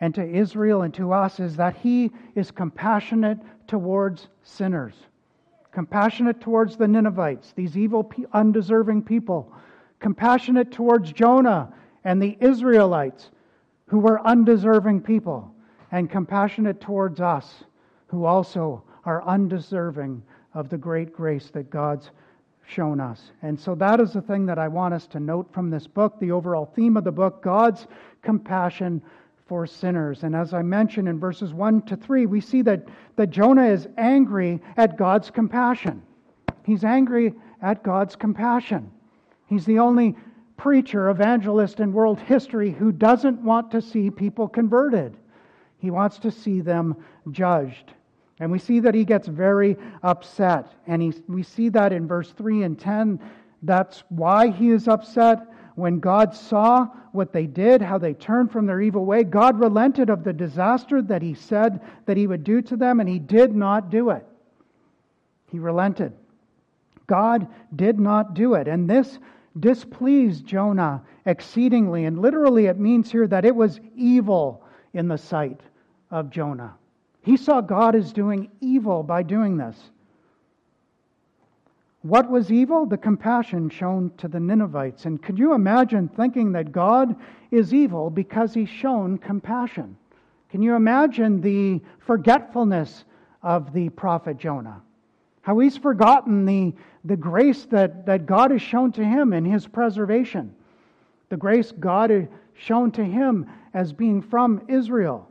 and 0.00 0.14
to 0.14 0.26
Israel 0.26 0.82
and 0.82 0.94
to 0.94 1.12
us 1.12 1.40
is 1.40 1.56
that 1.56 1.76
he 1.76 2.10
is 2.34 2.50
compassionate 2.50 3.38
towards 3.66 4.28
sinners, 4.42 4.94
compassionate 5.72 6.40
towards 6.40 6.76
the 6.76 6.88
Ninevites, 6.88 7.52
these 7.52 7.76
evil, 7.76 8.10
undeserving 8.32 9.02
people, 9.02 9.52
compassionate 10.00 10.72
towards 10.72 11.12
Jonah 11.12 11.72
and 12.04 12.20
the 12.20 12.36
Israelites, 12.40 13.30
who 13.86 13.98
were 13.98 14.26
undeserving 14.26 15.02
people, 15.02 15.52
and 15.92 16.10
compassionate 16.10 16.80
towards 16.80 17.20
us 17.20 17.64
who 18.06 18.24
also 18.24 18.82
are 19.04 19.22
undeserving 19.24 20.22
of 20.54 20.68
the 20.68 20.78
great 20.78 21.12
grace 21.12 21.50
that 21.50 21.70
God's 21.70 22.10
shown 22.66 23.00
us. 23.00 23.32
And 23.42 23.58
so 23.58 23.74
that 23.76 24.00
is 24.00 24.12
the 24.12 24.22
thing 24.22 24.46
that 24.46 24.58
I 24.58 24.68
want 24.68 24.94
us 24.94 25.06
to 25.08 25.20
note 25.20 25.52
from 25.52 25.70
this 25.70 25.86
book, 25.86 26.18
the 26.18 26.32
overall 26.32 26.66
theme 26.66 26.96
of 26.96 27.04
the 27.04 27.12
book 27.12 27.42
God's 27.42 27.86
compassion 28.22 29.02
for 29.46 29.66
sinners. 29.66 30.22
And 30.22 30.36
as 30.36 30.54
I 30.54 30.62
mentioned 30.62 31.08
in 31.08 31.18
verses 31.18 31.52
1 31.52 31.82
to 31.82 31.96
3, 31.96 32.26
we 32.26 32.40
see 32.40 32.62
that, 32.62 32.86
that 33.16 33.30
Jonah 33.30 33.66
is 33.66 33.88
angry 33.98 34.60
at 34.76 34.96
God's 34.96 35.30
compassion. 35.30 36.02
He's 36.64 36.84
angry 36.84 37.34
at 37.60 37.82
God's 37.82 38.14
compassion. 38.14 38.90
He's 39.50 39.66
the 39.66 39.80
only 39.80 40.16
preacher, 40.56 41.10
evangelist 41.10 41.80
in 41.80 41.92
world 41.92 42.20
history 42.20 42.70
who 42.70 42.92
doesn't 42.92 43.42
want 43.42 43.72
to 43.72 43.82
see 43.82 44.10
people 44.10 44.46
converted. 44.48 45.16
He 45.78 45.90
wants 45.90 46.18
to 46.20 46.30
see 46.30 46.60
them 46.60 46.96
judged. 47.30 47.92
And 48.38 48.50
we 48.50 48.58
see 48.58 48.80
that 48.80 48.94
he 48.94 49.04
gets 49.04 49.26
very 49.26 49.76
upset. 50.02 50.72
And 50.86 51.02
he, 51.02 51.12
we 51.28 51.42
see 51.42 51.68
that 51.70 51.92
in 51.92 52.06
verse 52.06 52.30
3 52.32 52.62
and 52.62 52.78
10. 52.78 53.20
That's 53.62 54.04
why 54.08 54.48
he 54.48 54.70
is 54.70 54.88
upset. 54.88 55.46
When 55.74 55.98
God 55.98 56.34
saw 56.34 56.86
what 57.12 57.32
they 57.32 57.46
did, 57.46 57.82
how 57.82 57.98
they 57.98 58.14
turned 58.14 58.52
from 58.52 58.66
their 58.66 58.80
evil 58.80 59.04
way, 59.04 59.24
God 59.24 59.58
relented 59.58 60.10
of 60.10 60.24
the 60.24 60.32
disaster 60.32 61.02
that 61.02 61.22
he 61.22 61.34
said 61.34 61.80
that 62.06 62.16
he 62.16 62.26
would 62.26 62.44
do 62.44 62.62
to 62.62 62.76
them, 62.76 63.00
and 63.00 63.08
he 63.08 63.18
did 63.18 63.54
not 63.54 63.90
do 63.90 64.10
it. 64.10 64.26
He 65.50 65.58
relented. 65.58 66.12
God 67.06 67.48
did 67.74 67.98
not 67.98 68.34
do 68.34 68.54
it. 68.54 68.68
And 68.68 68.88
this 68.88 69.18
displeased 69.58 70.46
Jonah 70.46 71.02
exceedingly. 71.26 72.04
And 72.04 72.20
literally, 72.20 72.66
it 72.66 72.78
means 72.78 73.10
here 73.10 73.26
that 73.26 73.44
it 73.44 73.54
was 73.54 73.80
evil 73.96 74.62
in 74.92 75.08
the 75.08 75.18
sight 75.18 75.60
of 76.10 76.30
Jonah. 76.30 76.74
He 77.22 77.36
saw 77.36 77.60
God 77.60 77.94
as 77.94 78.12
doing 78.12 78.50
evil 78.60 79.02
by 79.02 79.22
doing 79.22 79.56
this. 79.56 79.76
What 82.02 82.30
was 82.30 82.50
evil? 82.50 82.86
The 82.86 82.96
compassion 82.96 83.68
shown 83.68 84.10
to 84.16 84.28
the 84.28 84.40
Ninevites. 84.40 85.04
And 85.04 85.22
could 85.22 85.38
you 85.38 85.52
imagine 85.52 86.08
thinking 86.08 86.52
that 86.52 86.72
God 86.72 87.14
is 87.50 87.74
evil 87.74 88.08
because 88.08 88.54
he's 88.54 88.70
shown 88.70 89.18
compassion? 89.18 89.96
Can 90.48 90.62
you 90.62 90.74
imagine 90.74 91.40
the 91.40 91.80
forgetfulness 91.98 93.04
of 93.42 93.72
the 93.74 93.90
prophet 93.90 94.38
Jonah? 94.38 94.80
How 95.42 95.58
he's 95.58 95.76
forgotten 95.76 96.44
the, 96.44 96.74
the 97.04 97.16
grace 97.16 97.64
that, 97.66 98.06
that 98.06 98.26
God 98.26 98.50
has 98.50 98.62
shown 98.62 98.92
to 98.92 99.04
him 99.04 99.32
in 99.32 99.44
his 99.44 99.66
preservation. 99.66 100.54
The 101.28 101.36
grace 101.36 101.72
God 101.72 102.10
has 102.10 102.26
shown 102.54 102.90
to 102.92 103.04
him 103.04 103.46
as 103.72 103.92
being 103.92 104.20
from 104.20 104.62
Israel 104.68 105.30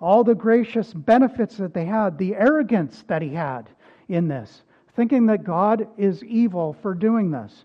all 0.00 0.24
the 0.24 0.34
gracious 0.34 0.92
benefits 0.92 1.56
that 1.56 1.72
they 1.72 1.84
had, 1.84 2.18
the 2.18 2.34
arrogance 2.34 3.04
that 3.06 3.22
he 3.22 3.30
had 3.30 3.68
in 4.08 4.28
this, 4.28 4.62
thinking 4.94 5.26
that 5.26 5.44
God 5.44 5.88
is 5.96 6.22
evil 6.24 6.76
for 6.82 6.94
doing 6.94 7.30
this. 7.30 7.64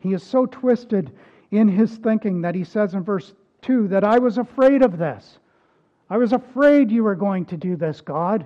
He 0.00 0.12
is 0.12 0.22
so 0.22 0.46
twisted 0.46 1.12
in 1.50 1.68
his 1.68 1.96
thinking 1.96 2.42
that 2.42 2.54
he 2.54 2.64
says 2.64 2.94
in 2.94 3.02
verse 3.04 3.34
2 3.62 3.88
that 3.88 4.04
I 4.04 4.18
was 4.18 4.38
afraid 4.38 4.82
of 4.82 4.98
this. 4.98 5.38
I 6.10 6.18
was 6.18 6.32
afraid 6.32 6.90
you 6.90 7.04
were 7.04 7.14
going 7.14 7.46
to 7.46 7.56
do 7.56 7.76
this, 7.76 8.00
God. 8.00 8.44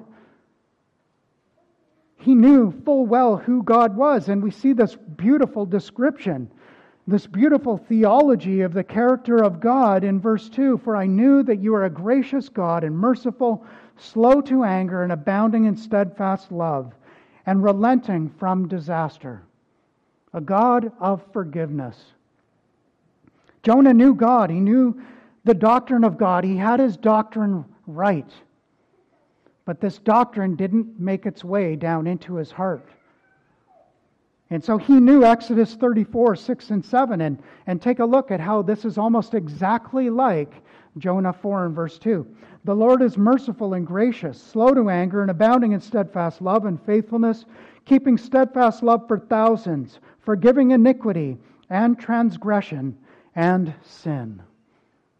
He 2.18 2.34
knew 2.34 2.70
full 2.84 3.06
well 3.06 3.36
who 3.36 3.62
God 3.62 3.96
was, 3.96 4.28
and 4.28 4.42
we 4.42 4.50
see 4.50 4.72
this 4.72 4.96
beautiful 5.16 5.64
description 5.64 6.50
this 7.08 7.26
beautiful 7.26 7.78
theology 7.78 8.60
of 8.60 8.74
the 8.74 8.84
character 8.84 9.42
of 9.42 9.60
God 9.60 10.04
in 10.04 10.20
verse 10.20 10.50
2 10.50 10.76
For 10.76 10.94
I 10.94 11.06
knew 11.06 11.42
that 11.42 11.58
you 11.58 11.74
are 11.74 11.86
a 11.86 11.90
gracious 11.90 12.50
God 12.50 12.84
and 12.84 12.96
merciful, 12.96 13.64
slow 13.96 14.42
to 14.42 14.62
anger, 14.62 15.02
and 15.02 15.10
abounding 15.10 15.64
in 15.64 15.74
steadfast 15.74 16.52
love, 16.52 16.92
and 17.46 17.64
relenting 17.64 18.28
from 18.38 18.68
disaster, 18.68 19.40
a 20.34 20.40
God 20.40 20.92
of 21.00 21.22
forgiveness. 21.32 21.96
Jonah 23.62 23.94
knew 23.94 24.14
God, 24.14 24.50
he 24.50 24.60
knew 24.60 25.00
the 25.44 25.54
doctrine 25.54 26.04
of 26.04 26.18
God, 26.18 26.44
he 26.44 26.58
had 26.58 26.78
his 26.78 26.98
doctrine 26.98 27.64
right. 27.86 28.30
But 29.68 29.82
this 29.82 29.98
doctrine 29.98 30.56
didn't 30.56 30.98
make 30.98 31.26
its 31.26 31.44
way 31.44 31.76
down 31.76 32.06
into 32.06 32.36
his 32.36 32.50
heart. 32.50 32.88
And 34.48 34.64
so 34.64 34.78
he 34.78 34.94
knew 34.94 35.24
Exodus 35.24 35.74
34, 35.74 36.36
6 36.36 36.70
and 36.70 36.82
7. 36.82 37.20
And, 37.20 37.42
and 37.66 37.82
take 37.82 37.98
a 37.98 38.04
look 38.06 38.30
at 38.30 38.40
how 38.40 38.62
this 38.62 38.86
is 38.86 38.96
almost 38.96 39.34
exactly 39.34 40.08
like 40.08 40.54
Jonah 40.96 41.34
4 41.34 41.66
and 41.66 41.76
verse 41.76 41.98
2. 41.98 42.26
The 42.64 42.74
Lord 42.74 43.02
is 43.02 43.18
merciful 43.18 43.74
and 43.74 43.86
gracious, 43.86 44.42
slow 44.42 44.72
to 44.72 44.88
anger, 44.88 45.20
and 45.20 45.30
abounding 45.30 45.72
in 45.72 45.82
steadfast 45.82 46.40
love 46.40 46.64
and 46.64 46.80
faithfulness, 46.86 47.44
keeping 47.84 48.16
steadfast 48.16 48.82
love 48.82 49.06
for 49.06 49.18
thousands, 49.18 50.00
forgiving 50.20 50.70
iniquity 50.70 51.36
and 51.68 51.98
transgression 51.98 52.96
and 53.34 53.74
sin. 53.82 54.42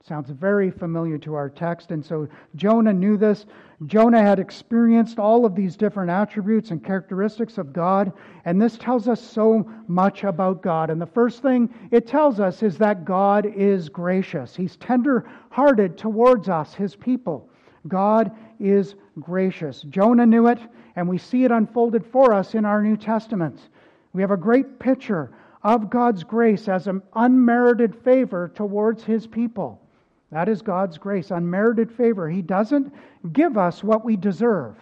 Sounds 0.09 0.31
very 0.31 0.71
familiar 0.71 1.19
to 1.19 1.35
our 1.35 1.51
text. 1.51 1.91
And 1.91 2.03
so 2.03 2.27
Jonah 2.57 2.95
knew 2.95 3.19
this. 3.19 3.45
Jonah 3.85 4.23
had 4.23 4.39
experienced 4.39 5.19
all 5.19 5.45
of 5.45 5.55
these 5.55 5.77
different 5.77 6.09
attributes 6.09 6.71
and 6.71 6.83
characteristics 6.83 7.59
of 7.59 7.75
God. 7.75 8.15
And 8.47 8.59
this 8.59 8.79
tells 8.79 9.07
us 9.07 9.21
so 9.21 9.71
much 9.87 10.25
about 10.25 10.63
God. 10.63 10.89
And 10.89 10.99
the 10.99 11.05
first 11.05 11.43
thing 11.43 11.69
it 11.91 12.07
tells 12.07 12.41
us 12.41 12.63
is 12.63 12.79
that 12.79 13.05
God 13.05 13.45
is 13.55 13.91
gracious, 13.91 14.57
He's 14.57 14.77
tender 14.77 15.29
hearted 15.51 15.99
towards 15.99 16.49
us, 16.49 16.73
His 16.73 16.97
people. 16.97 17.51
God 17.87 18.31
is 18.59 18.95
gracious. 19.21 19.83
Jonah 19.91 20.25
knew 20.25 20.47
it, 20.47 20.59
and 20.97 21.07
we 21.07 21.19
see 21.19 21.45
it 21.45 21.51
unfolded 21.51 22.07
for 22.07 22.33
us 22.33 22.55
in 22.55 22.65
our 22.65 22.83
New 22.83 22.97
Testaments. 22.97 23.69
We 24.15 24.23
have 24.23 24.31
a 24.31 24.39
great 24.39 24.79
picture 24.79 25.33
of 25.63 25.91
God's 25.91 26.25
grace 26.25 26.67
as 26.67 26.87
an 26.87 27.03
unmerited 27.15 27.95
favor 27.95 28.51
towards 28.55 29.05
His 29.05 29.27
people. 29.27 29.83
That 30.31 30.49
is 30.49 30.61
God's 30.61 30.99
grace, 30.99 31.31
unmerited 31.31 31.91
favor. 31.91 32.29
He 32.29 32.43
doesn't 32.43 32.93
give 33.33 33.57
us 33.57 33.83
what 33.83 34.05
we 34.05 34.17
deserve. 34.17 34.77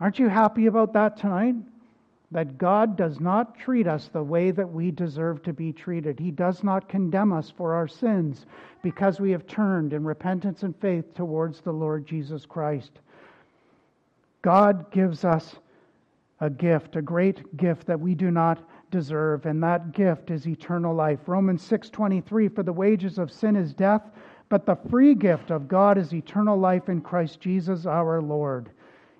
Aren't 0.00 0.18
you 0.18 0.28
happy 0.28 0.66
about 0.66 0.94
that 0.94 1.18
tonight? 1.18 1.56
That 2.32 2.56
God 2.56 2.96
does 2.96 3.20
not 3.20 3.58
treat 3.58 3.86
us 3.86 4.08
the 4.08 4.22
way 4.22 4.52
that 4.52 4.72
we 4.72 4.90
deserve 4.90 5.42
to 5.42 5.52
be 5.52 5.72
treated. 5.72 6.18
He 6.18 6.30
does 6.30 6.64
not 6.64 6.88
condemn 6.88 7.32
us 7.32 7.52
for 7.54 7.74
our 7.74 7.88
sins 7.88 8.46
because 8.82 9.20
we 9.20 9.32
have 9.32 9.46
turned 9.46 9.92
in 9.92 10.04
repentance 10.04 10.62
and 10.62 10.74
faith 10.76 11.12
towards 11.14 11.60
the 11.60 11.72
Lord 11.72 12.06
Jesus 12.06 12.46
Christ. 12.46 12.92
God 14.42 14.90
gives 14.90 15.24
us 15.24 15.56
a 16.40 16.48
gift, 16.48 16.96
a 16.96 17.02
great 17.02 17.56
gift 17.58 17.86
that 17.86 18.00
we 18.00 18.14
do 18.14 18.30
not 18.30 18.64
deserve, 18.90 19.46
and 19.46 19.62
that 19.62 19.92
gift 19.92 20.30
is 20.30 20.46
eternal 20.46 20.94
life. 20.94 21.28
Romans 21.28 21.62
6:23 21.62 22.48
for 22.48 22.62
the 22.62 22.72
wages 22.72 23.18
of 23.18 23.30
sin 23.30 23.56
is 23.56 23.72
death, 23.72 24.10
but 24.48 24.66
the 24.66 24.76
free 24.90 25.14
gift 25.14 25.50
of 25.50 25.68
God 25.68 25.96
is 25.96 26.12
eternal 26.12 26.58
life 26.58 26.88
in 26.88 27.00
Christ 27.00 27.40
Jesus 27.40 27.86
our 27.86 28.20
Lord. 28.20 28.70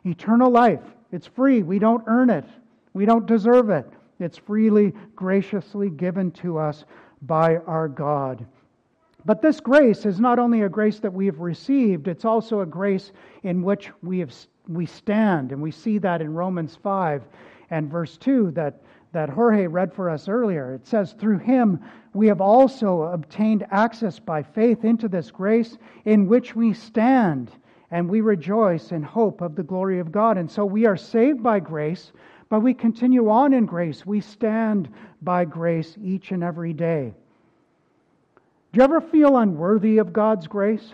Eternal 0.05 0.51
life, 0.51 0.83
it's 1.13 1.27
free. 1.27 1.63
We 1.63 1.79
don't 1.79 2.05
earn 2.07 2.31
it. 2.31 2.47
We 2.93 3.05
don't 3.05 3.27
deserve 3.27 3.71
it. 3.71 3.87
It's 4.19 4.37
freely 4.37 4.93
graciously 5.15 5.91
given 5.91 6.31
to 6.33 6.59
us 6.59 6.85
by 7.23 7.57
our 7.59 7.89
God. 7.89 8.47
But 9.25 9.43
this 9.43 9.61
grace 9.61 10.07
is 10.07 10.19
not 10.19 10.39
only 10.39 10.63
a 10.63 10.69
grace 10.69 10.99
that 11.01 11.13
we 11.13 11.27
have 11.27 11.41
received, 11.41 12.09
it's 12.09 12.25
also 12.25 12.61
a 12.61 12.67
grace 12.67 13.13
in 13.43 13.63
which 13.63 13.91
we, 14.03 14.19
have, 14.21 14.35
we 14.69 14.87
stand. 14.87 15.53
And 15.53 15.61
we 15.61 15.71
see 15.71 15.99
that 15.99 16.23
in 16.23 16.33
Romans 16.33 16.77
5 16.83 17.25
and 17.71 17.91
verse 17.91 18.17
2 18.17 18.53
that, 18.53 18.83
that 19.13 19.29
Jorge 19.29 19.67
read 19.67 19.93
for 19.93 20.09
us 20.09 20.29
earlier. 20.29 20.75
It 20.75 20.87
says, 20.87 21.13
Through 21.13 21.39
him 21.39 21.81
we 22.13 22.27
have 22.29 22.41
also 22.41 23.03
obtained 23.03 23.67
access 23.71 24.19
by 24.19 24.43
faith 24.43 24.85
into 24.85 25.09
this 25.09 25.31
grace 25.31 25.79
in 26.05 26.27
which 26.27 26.55
we 26.55 26.73
stand, 26.73 27.51
and 27.91 28.09
we 28.09 28.21
rejoice 28.21 28.93
in 28.93 29.03
hope 29.03 29.41
of 29.41 29.57
the 29.57 29.63
glory 29.63 29.99
of 29.99 30.13
God. 30.13 30.39
And 30.39 30.51
so 30.51 30.65
we 30.65 30.87
are 30.87 30.97
saved 30.97 31.43
by 31.43 31.61
grace, 31.61 32.13
but 32.49 32.61
we 32.61 32.75
continue 32.75 33.29
on 33.31 33.53
in 33.53 33.67
grace. 33.67 34.07
We 34.07 34.21
stand 34.21 34.89
by 35.23 35.45
grace 35.45 35.97
each 36.03 36.31
and 36.31 36.45
every 36.45 36.73
day. 36.73 37.13
Do 38.73 38.79
you 38.79 38.85
ever 38.85 39.01
feel 39.01 39.39
unworthy 39.39 39.99
of 39.99 40.13
God's 40.13 40.47
grace? 40.47 40.93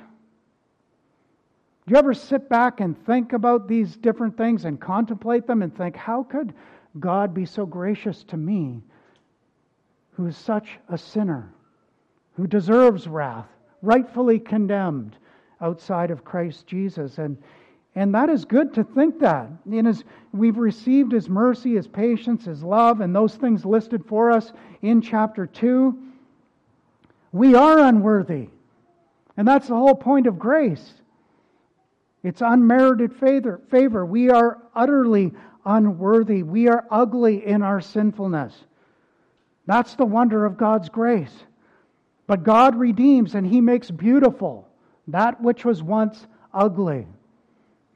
Do 1.87 1.93
you 1.93 1.99
ever 1.99 2.15
sit 2.15 2.49
back 2.49 2.81
and 2.81 2.97
think 3.07 3.33
about 3.33 3.69
these 3.69 3.97
different 3.97 4.37
things 4.37 4.65
and 4.65 4.81
contemplate 4.81 5.47
them 5.47 5.63
and 5.63 5.77
think, 5.77 5.95
how 5.95 6.25
could 6.25 6.53
God 7.01 7.35
be 7.35 7.45
so 7.45 7.67
gracious 7.67 8.25
to 8.25 8.37
me, 8.37 8.83
who 10.13 10.27
is 10.27 10.37
such 10.37 10.79
a 10.89 10.97
sinner, 10.97 11.53
who 12.35 12.47
deserves 12.47 13.07
wrath, 13.07 13.49
rightfully 13.83 14.39
condemned 14.39 15.17
outside 15.61 16.11
of 16.11 16.25
Christ 16.25 16.67
Jesus? 16.67 17.19
And, 17.19 17.37
and 17.95 18.15
that 18.15 18.29
is 18.31 18.45
good 18.45 18.75
to 18.75 18.85
think 18.85 19.19
that. 19.21 19.49
In 19.71 19.85
his, 19.85 20.05
we've 20.33 20.59
received 20.59 21.13
His 21.13 21.29
mercy, 21.29 21.75
His 21.75 21.87
patience, 21.87 22.45
His 22.45 22.63
love, 22.63 23.01
and 23.01 23.15
those 23.15 23.35
things 23.35 23.65
listed 23.65 24.05
for 24.07 24.31
us 24.31 24.53
in 24.83 25.03
chapter 25.03 25.47
2. 25.47 25.99
We 27.33 27.55
are 27.55 27.81
unworthy. 27.81 28.49
And 29.37 29.47
that's 29.47 29.69
the 29.69 29.75
whole 29.75 29.95
point 29.95 30.27
of 30.27 30.39
grace. 30.39 30.95
It's 32.23 32.41
unmerited 32.41 33.15
favor. 33.15 33.61
favor. 33.71 34.05
We 34.05 34.31
are 34.31 34.63
utterly 34.75 35.33
unworthy. 35.67 36.43
We 36.43 36.69
are 36.69 36.87
ugly 36.91 37.45
in 37.45 37.63
our 37.63 37.83
sinfulness. 37.83 38.55
That's 39.67 39.97
the 39.97 40.07
wonder 40.07 40.47
of 40.47 40.57
God's 40.57 40.89
grace. 40.89 41.35
But 42.27 42.45
God 42.45 42.77
redeems 42.77 43.35
and 43.35 43.47
He 43.47 43.61
makes 43.61 43.91
beautiful 43.91 44.69
that 45.09 45.41
which 45.43 45.65
was 45.65 45.83
once 45.83 46.27
ugly. 46.55 47.07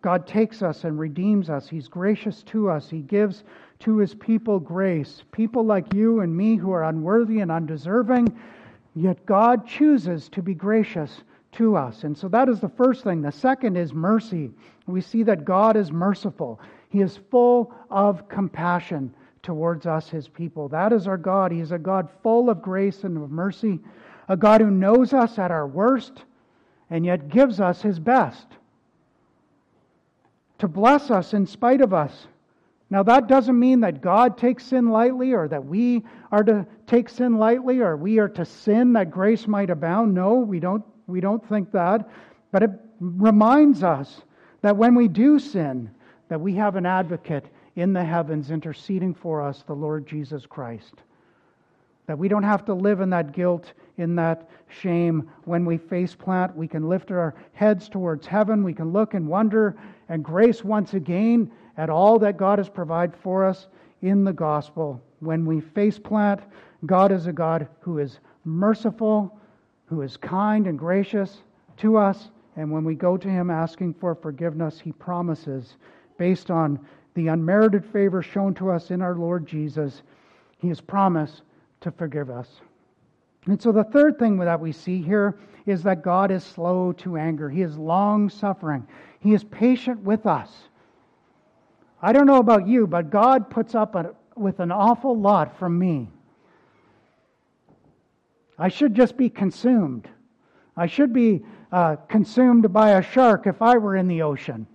God 0.02 0.26
takes 0.26 0.62
us 0.62 0.84
and 0.84 0.98
redeems 0.98 1.48
us. 1.48 1.68
He's 1.68 1.88
gracious 1.88 2.42
to 2.44 2.68
us. 2.70 2.90
He 2.90 3.00
gives 3.00 3.44
to 3.80 3.98
His 3.98 4.14
people 4.14 4.60
grace. 4.60 5.22
People 5.32 5.64
like 5.64 5.94
you 5.94 6.20
and 6.20 6.36
me 6.36 6.56
who 6.56 6.72
are 6.72 6.84
unworthy 6.84 7.40
and 7.40 7.50
undeserving 7.50 8.36
Yet 8.94 9.24
God 9.24 9.66
chooses 9.66 10.28
to 10.30 10.42
be 10.42 10.54
gracious 10.54 11.22
to 11.52 11.76
us. 11.76 12.04
And 12.04 12.16
so 12.16 12.28
that 12.28 12.48
is 12.48 12.60
the 12.60 12.68
first 12.68 13.04
thing. 13.04 13.22
The 13.22 13.32
second 13.32 13.76
is 13.76 13.92
mercy. 13.92 14.50
We 14.86 15.00
see 15.00 15.22
that 15.24 15.44
God 15.44 15.76
is 15.76 15.92
merciful, 15.92 16.60
He 16.90 17.00
is 17.00 17.18
full 17.30 17.74
of 17.90 18.28
compassion 18.28 19.14
towards 19.42 19.86
us, 19.86 20.10
His 20.10 20.28
people. 20.28 20.68
That 20.68 20.92
is 20.92 21.06
our 21.06 21.16
God. 21.16 21.50
He 21.50 21.60
is 21.60 21.72
a 21.72 21.78
God 21.78 22.08
full 22.22 22.50
of 22.50 22.60
grace 22.60 23.04
and 23.04 23.16
of 23.16 23.30
mercy, 23.30 23.80
a 24.28 24.36
God 24.36 24.60
who 24.60 24.70
knows 24.70 25.12
us 25.12 25.38
at 25.38 25.50
our 25.50 25.66
worst 25.66 26.24
and 26.90 27.06
yet 27.06 27.28
gives 27.28 27.60
us 27.60 27.80
His 27.80 27.98
best 27.98 28.46
to 30.58 30.68
bless 30.68 31.10
us 31.10 31.32
in 31.32 31.46
spite 31.46 31.80
of 31.80 31.94
us 31.94 32.26
now, 32.90 33.04
that 33.04 33.28
doesn't 33.28 33.56
mean 33.58 33.80
that 33.80 34.00
God 34.00 34.36
takes 34.36 34.66
sin 34.66 34.90
lightly 34.90 35.32
or 35.32 35.46
that 35.46 35.64
we 35.64 36.02
are 36.32 36.42
to 36.42 36.66
take 36.88 37.08
sin 37.08 37.38
lightly 37.38 37.78
or 37.78 37.96
we 37.96 38.18
are 38.18 38.28
to 38.30 38.44
sin 38.44 38.92
that 38.94 39.12
grace 39.12 39.46
might 39.46 39.70
abound. 39.70 40.12
No, 40.12 40.34
we 40.34 40.58
don't, 40.58 40.84
we 41.06 41.20
don't 41.20 41.46
think 41.48 41.70
that. 41.70 42.08
But 42.50 42.64
it 42.64 42.70
reminds 42.98 43.84
us 43.84 44.22
that 44.62 44.76
when 44.76 44.96
we 44.96 45.06
do 45.06 45.38
sin, 45.38 45.88
that 46.30 46.40
we 46.40 46.54
have 46.54 46.76
an 46.76 46.86
advocate 46.86 47.44
in 47.74 47.92
the 47.92 48.04
heavens 48.04 48.52
interceding 48.52 49.12
for 49.12 49.42
us, 49.42 49.64
the 49.66 49.74
Lord 49.74 50.06
Jesus 50.06 50.46
Christ. 50.46 50.94
That 52.06 52.18
we 52.18 52.28
don't 52.28 52.44
have 52.44 52.64
to 52.66 52.74
live 52.74 53.00
in 53.00 53.10
that 53.10 53.32
guilt, 53.32 53.72
in 53.98 54.14
that 54.14 54.48
shame. 54.68 55.28
When 55.44 55.64
we 55.64 55.76
face 55.76 56.14
plant, 56.14 56.56
we 56.56 56.68
can 56.68 56.88
lift 56.88 57.10
our 57.10 57.34
heads 57.52 57.88
towards 57.88 58.28
heaven. 58.28 58.62
We 58.62 58.72
can 58.72 58.92
look 58.92 59.14
and 59.14 59.26
wonder, 59.26 59.76
and 60.08 60.24
grace 60.24 60.62
once 60.64 60.94
again 60.94 61.50
at 61.76 61.90
all 61.90 62.18
that 62.20 62.36
God 62.36 62.58
has 62.58 62.68
provided 62.68 63.16
for 63.16 63.44
us 63.44 63.66
in 64.02 64.22
the 64.22 64.32
gospel. 64.32 65.02
When 65.18 65.44
we 65.44 65.60
face 65.60 65.98
plant, 65.98 66.40
God 66.86 67.10
is 67.10 67.26
a 67.26 67.32
God 67.32 67.66
who 67.80 67.98
is 67.98 68.20
merciful, 68.44 69.36
who 69.86 70.02
is 70.02 70.16
kind 70.16 70.68
and 70.68 70.78
gracious 70.78 71.42
to 71.78 71.96
us. 71.96 72.30
And 72.54 72.70
when 72.70 72.84
we 72.84 72.94
go 72.94 73.16
to 73.16 73.28
Him 73.28 73.50
asking 73.50 73.94
for 73.94 74.14
forgiveness, 74.14 74.78
He 74.78 74.92
promises, 74.92 75.76
based 76.20 76.50
on 76.50 76.78
the 77.14 77.28
unmerited 77.28 77.82
favor 77.82 78.20
shown 78.20 78.52
to 78.52 78.70
us 78.70 78.90
in 78.90 79.00
our 79.00 79.14
Lord 79.14 79.46
Jesus, 79.46 80.02
He 80.58 80.68
has 80.68 80.78
promised 80.78 81.40
to 81.80 81.90
forgive 81.90 82.28
us. 82.28 82.46
And 83.46 83.60
so 83.60 83.72
the 83.72 83.84
third 83.84 84.18
thing 84.18 84.36
that 84.36 84.60
we 84.60 84.70
see 84.70 85.00
here 85.00 85.38
is 85.64 85.82
that 85.84 86.02
God 86.02 86.30
is 86.30 86.44
slow 86.44 86.92
to 86.98 87.16
anger. 87.16 87.48
He 87.48 87.62
is 87.62 87.78
long 87.78 88.28
suffering. 88.28 88.86
He 89.20 89.32
is 89.32 89.44
patient 89.44 90.02
with 90.02 90.26
us. 90.26 90.50
I 92.02 92.12
don't 92.12 92.26
know 92.26 92.36
about 92.36 92.68
you, 92.68 92.86
but 92.86 93.08
God 93.08 93.48
puts 93.48 93.74
up 93.74 93.96
with 94.36 94.60
an 94.60 94.70
awful 94.70 95.18
lot 95.18 95.58
from 95.58 95.78
me. 95.78 96.10
I 98.58 98.68
should 98.68 98.94
just 98.94 99.16
be 99.16 99.30
consumed. 99.30 100.06
I 100.76 100.86
should 100.86 101.14
be 101.14 101.46
uh, 101.72 101.96
consumed 102.08 102.70
by 102.74 102.90
a 102.90 103.02
shark 103.02 103.46
if 103.46 103.62
I 103.62 103.78
were 103.78 103.96
in 103.96 104.06
the 104.06 104.20
ocean. 104.20 104.66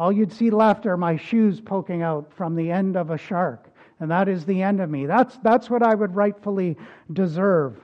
All 0.00 0.10
you'd 0.10 0.32
see 0.32 0.48
left 0.48 0.86
are 0.86 0.96
my 0.96 1.18
shoes 1.18 1.60
poking 1.60 2.00
out 2.00 2.32
from 2.32 2.56
the 2.56 2.70
end 2.70 2.96
of 2.96 3.10
a 3.10 3.18
shark, 3.18 3.66
and 4.00 4.10
that 4.10 4.28
is 4.28 4.46
the 4.46 4.62
end 4.62 4.80
of 4.80 4.88
me. 4.88 5.04
That's, 5.04 5.36
that's 5.42 5.68
what 5.68 5.82
I 5.82 5.94
would 5.94 6.16
rightfully 6.16 6.78
deserve. 7.12 7.76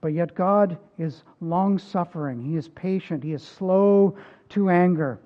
But 0.00 0.12
yet, 0.12 0.36
God 0.36 0.78
is 0.98 1.24
long 1.40 1.76
suffering, 1.80 2.40
He 2.40 2.56
is 2.56 2.68
patient, 2.68 3.24
He 3.24 3.32
is 3.32 3.42
slow 3.42 4.16
to 4.50 4.70
anger. 4.70 5.18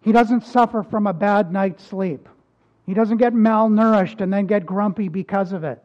He 0.00 0.10
doesn't 0.10 0.46
suffer 0.46 0.82
from 0.82 1.06
a 1.06 1.12
bad 1.12 1.52
night's 1.52 1.84
sleep. 1.84 2.30
He 2.86 2.94
doesn't 2.94 3.18
get 3.18 3.34
malnourished 3.34 4.22
and 4.22 4.32
then 4.32 4.46
get 4.46 4.64
grumpy 4.64 5.08
because 5.08 5.52
of 5.52 5.64
it. 5.64 5.82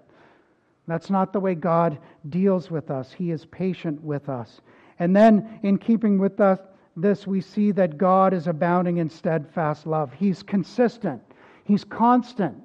That's 0.88 1.10
not 1.10 1.34
the 1.34 1.42
way 1.42 1.56
God 1.56 1.98
deals 2.30 2.72
with 2.72 2.90
us. 2.90 3.12
He 3.12 3.32
is 3.32 3.44
patient 3.48 4.02
with 4.02 4.30
us. 4.30 4.62
And 4.98 5.14
then, 5.14 5.60
in 5.62 5.78
keeping 5.78 6.20
with 6.20 6.40
us, 6.40 6.60
this, 6.96 7.26
we 7.26 7.42
see 7.42 7.72
that 7.72 7.98
God 7.98 8.34
is 8.34 8.48
abounding 8.48 8.98
in 8.98 9.10
steadfast 9.10 9.88
love. 9.88 10.12
He's 10.14 10.44
consistent, 10.44 11.22
He's 11.64 11.84
constant. 11.84 12.58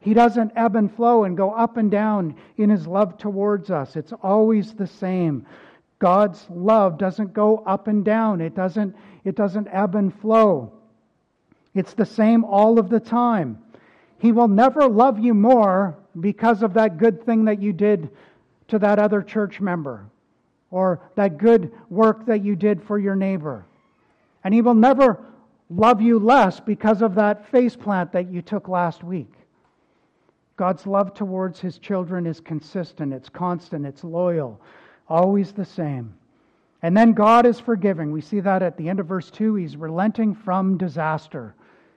He 0.00 0.12
doesn't 0.12 0.52
ebb 0.54 0.76
and 0.76 0.94
flow 0.94 1.24
and 1.24 1.34
go 1.34 1.52
up 1.52 1.78
and 1.78 1.90
down 1.90 2.36
in 2.58 2.68
His 2.68 2.86
love 2.86 3.16
towards 3.16 3.70
us. 3.70 3.96
It's 3.96 4.12
always 4.22 4.74
the 4.74 4.86
same. 4.86 5.46
God's 5.98 6.46
love 6.50 6.98
doesn't 6.98 7.32
go 7.32 7.58
up 7.66 7.88
and 7.88 8.04
down, 8.04 8.40
it 8.42 8.54
doesn't, 8.54 8.94
it 9.24 9.34
doesn't 9.34 9.68
ebb 9.72 9.94
and 9.94 10.14
flow. 10.20 10.72
It's 11.74 11.94
the 11.94 12.06
same 12.06 12.44
all 12.44 12.78
of 12.78 12.90
the 12.90 13.00
time. 13.00 13.58
He 14.18 14.30
will 14.30 14.48
never 14.48 14.86
love 14.88 15.18
you 15.18 15.34
more 15.34 15.96
because 16.20 16.62
of 16.62 16.74
that 16.74 16.98
good 16.98 17.24
thing 17.24 17.46
that 17.46 17.60
you 17.60 17.72
did 17.72 18.10
to 18.68 18.78
that 18.78 18.98
other 18.98 19.22
church 19.22 19.60
member 19.60 20.06
or 20.70 21.00
that 21.14 21.38
good 21.38 21.72
work 21.88 22.26
that 22.26 22.44
you 22.44 22.56
did 22.56 22.82
for 22.82 22.98
your 22.98 23.16
neighbor. 23.16 23.64
And 24.44 24.54
He 24.54 24.60
will 24.60 24.74
never 24.74 25.18
love 25.70 26.00
you 26.00 26.18
less 26.18 26.60
because 26.60 27.02
of 27.02 27.14
that 27.16 27.50
face 27.50 27.74
plant 27.74 28.12
that 28.12 28.30
you 28.30 28.42
took 28.42 28.68
last 28.68 29.02
week. 29.02 29.32
God's 30.56 30.86
love 30.86 31.14
towards 31.14 31.58
His 31.58 31.78
children 31.78 32.26
is 32.26 32.38
consistent, 32.38 33.12
it's 33.12 33.28
constant, 33.28 33.86
it's 33.86 34.04
loyal, 34.04 34.60
always 35.08 35.52
the 35.52 35.64
same. 35.64 36.14
And 36.82 36.94
then 36.94 37.12
God 37.12 37.46
is 37.46 37.58
forgiving. 37.58 38.12
We 38.12 38.20
see 38.20 38.40
that 38.40 38.62
at 38.62 38.76
the 38.76 38.90
end 38.90 39.00
of 39.00 39.06
verse 39.06 39.30
2. 39.30 39.54
He's 39.54 39.74
relenting 39.74 40.34
from 40.34 40.76
disaster. 40.76 41.54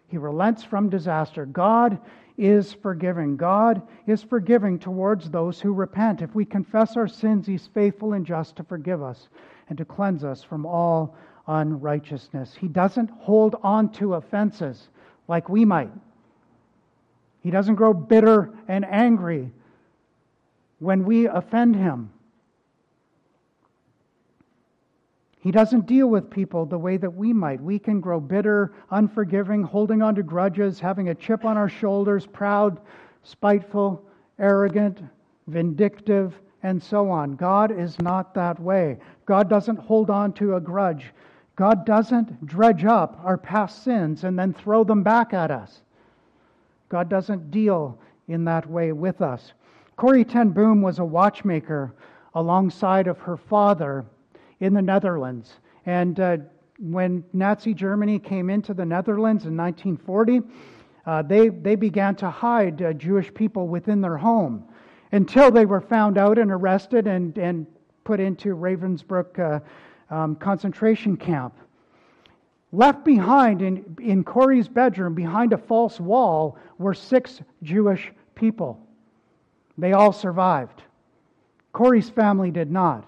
He 0.08 0.18
relents 0.18 0.64
from 0.64 0.90
disaster. 0.90 1.46
God 1.46 2.00
is 2.38 2.72
forgiving. 2.72 3.36
God 3.36 3.82
is 4.06 4.24
forgiving 4.24 4.80
towards 4.80 5.30
those 5.30 5.60
who 5.60 5.74
repent. 5.74 6.22
If 6.22 6.34
we 6.34 6.46
confess 6.46 6.96
our 6.96 7.08
sins, 7.08 7.46
He's 7.46 7.68
faithful 7.68 8.14
and 8.14 8.26
just 8.26 8.56
to 8.56 8.64
forgive 8.64 9.04
us 9.04 9.28
and 9.68 9.78
to 9.78 9.84
cleanse 9.84 10.24
us 10.24 10.42
from 10.42 10.66
all 10.66 11.16
unrighteousness. 11.48 12.56
He 12.60 12.68
doesn't 12.68 13.10
hold 13.10 13.56
on 13.64 13.92
to 13.94 14.16
offenses 14.16 14.90
like 15.28 15.50
we 15.50 15.66
might. 15.66 15.92
He 17.42 17.52
doesn't 17.52 17.76
grow 17.76 17.94
bitter 17.94 18.54
and 18.68 18.86
angry 18.86 19.52
when 20.80 21.06
we 21.06 21.28
offend 21.28 21.76
Him. 21.76 22.12
He 25.40 25.52
doesn't 25.52 25.86
deal 25.86 26.08
with 26.08 26.30
people 26.30 26.66
the 26.66 26.78
way 26.78 26.98
that 26.98 27.16
we 27.16 27.32
might. 27.32 27.62
We 27.62 27.80
can 27.80 28.02
grow 28.02 28.20
bitter, 28.20 28.74
unforgiving, 28.92 29.64
holding 29.64 30.02
on 30.02 30.16
to 30.16 30.24
grudges, 30.24 30.80
having 30.80 31.10
a 31.10 31.16
chip 31.16 31.46
on 31.46 31.56
our 31.56 31.70
shoulders, 31.70 32.26
proud, 32.26 32.82
spiteful, 33.24 34.04
arrogant, 34.40 35.00
vindictive, 35.48 36.34
and 36.64 36.82
so 36.84 37.10
on. 37.10 37.36
God 37.36 37.72
is 37.72 37.98
not 38.00 38.34
that 38.34 38.60
way. 38.60 38.98
God 39.26 39.50
doesn't 39.50 39.78
hold 39.78 40.10
on 40.10 40.34
to 40.34 40.56
a 40.56 40.60
grudge. 40.60 41.14
God 41.58 41.88
doesn't 41.88 42.46
dredge 42.46 42.86
up 42.86 43.20
our 43.24 43.38
past 43.38 43.84
sins 43.84 44.24
and 44.24 44.38
then 44.38 44.54
throw 44.54 44.84
them 44.84 45.02
back 45.02 45.34
at 45.34 45.50
us. 45.50 45.82
God 46.88 47.10
doesn't 47.10 47.52
deal 47.52 48.00
in 48.28 48.46
that 48.46 48.70
way 48.70 48.92
with 48.92 49.22
us. 49.22 49.54
Corrie 49.96 50.24
ten 50.24 50.52
Boom 50.52 50.84
was 50.84 51.00
a 51.00 51.06
watchmaker 51.06 51.96
alongside 52.36 53.08
of 53.08 53.18
her 53.18 53.36
father 53.36 54.06
in 54.60 54.74
the 54.76 54.82
Netherlands. 54.82 55.56
And 55.88 56.20
uh, 56.20 56.38
when 56.80 57.24
Nazi 57.34 57.74
Germany 57.74 58.20
came 58.20 58.52
into 58.52 58.76
the 58.76 58.86
Netherlands 58.86 59.46
in 59.46 59.58
1940, 59.58 60.42
uh, 61.08 61.24
they, 61.24 61.50
they 61.50 61.76
began 61.76 62.16
to 62.18 62.30
hide 62.30 62.84
uh, 62.84 62.94
Jewish 62.94 63.34
people 63.34 63.68
within 63.68 64.00
their 64.00 64.18
home 64.18 64.64
until 65.12 65.50
they 65.50 65.66
were 65.66 65.82
found 65.82 66.20
out 66.20 66.38
and 66.38 66.52
arrested 66.52 67.08
and, 67.08 67.36
and 67.40 67.66
put 68.04 68.20
into 68.20 68.56
Ravensbrück 68.56 69.40
uh, 69.40 69.60
um, 70.10 70.36
concentration 70.36 71.18
camp. 71.18 71.54
Left 72.72 73.04
behind 73.06 73.62
in, 73.62 73.98
in 74.02 74.24
Corrie's 74.24 74.68
bedroom, 74.68 75.14
behind 75.14 75.54
a 75.54 75.58
false 75.58 76.00
wall, 76.00 76.58
were 76.78 76.94
six 76.94 77.42
Jewish 77.64 78.12
people. 78.36 78.80
They 79.78 79.94
all 79.94 80.12
survived. 80.12 80.84
Corrie's 81.72 82.10
family 82.10 82.52
did 82.52 82.72
not. 82.72 83.06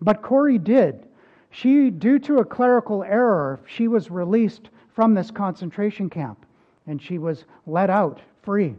But 0.00 0.22
Corrie 0.22 0.58
did. 0.58 1.06
She, 1.50 1.90
due 1.90 2.18
to 2.20 2.38
a 2.38 2.44
clerical 2.44 3.02
error, 3.02 3.60
she 3.66 3.88
was 3.88 4.10
released 4.10 4.68
from 4.94 5.14
this 5.14 5.30
concentration 5.30 6.10
camp 6.10 6.44
and 6.86 7.00
she 7.00 7.18
was 7.18 7.44
let 7.66 7.90
out 7.90 8.20
free. 8.42 8.74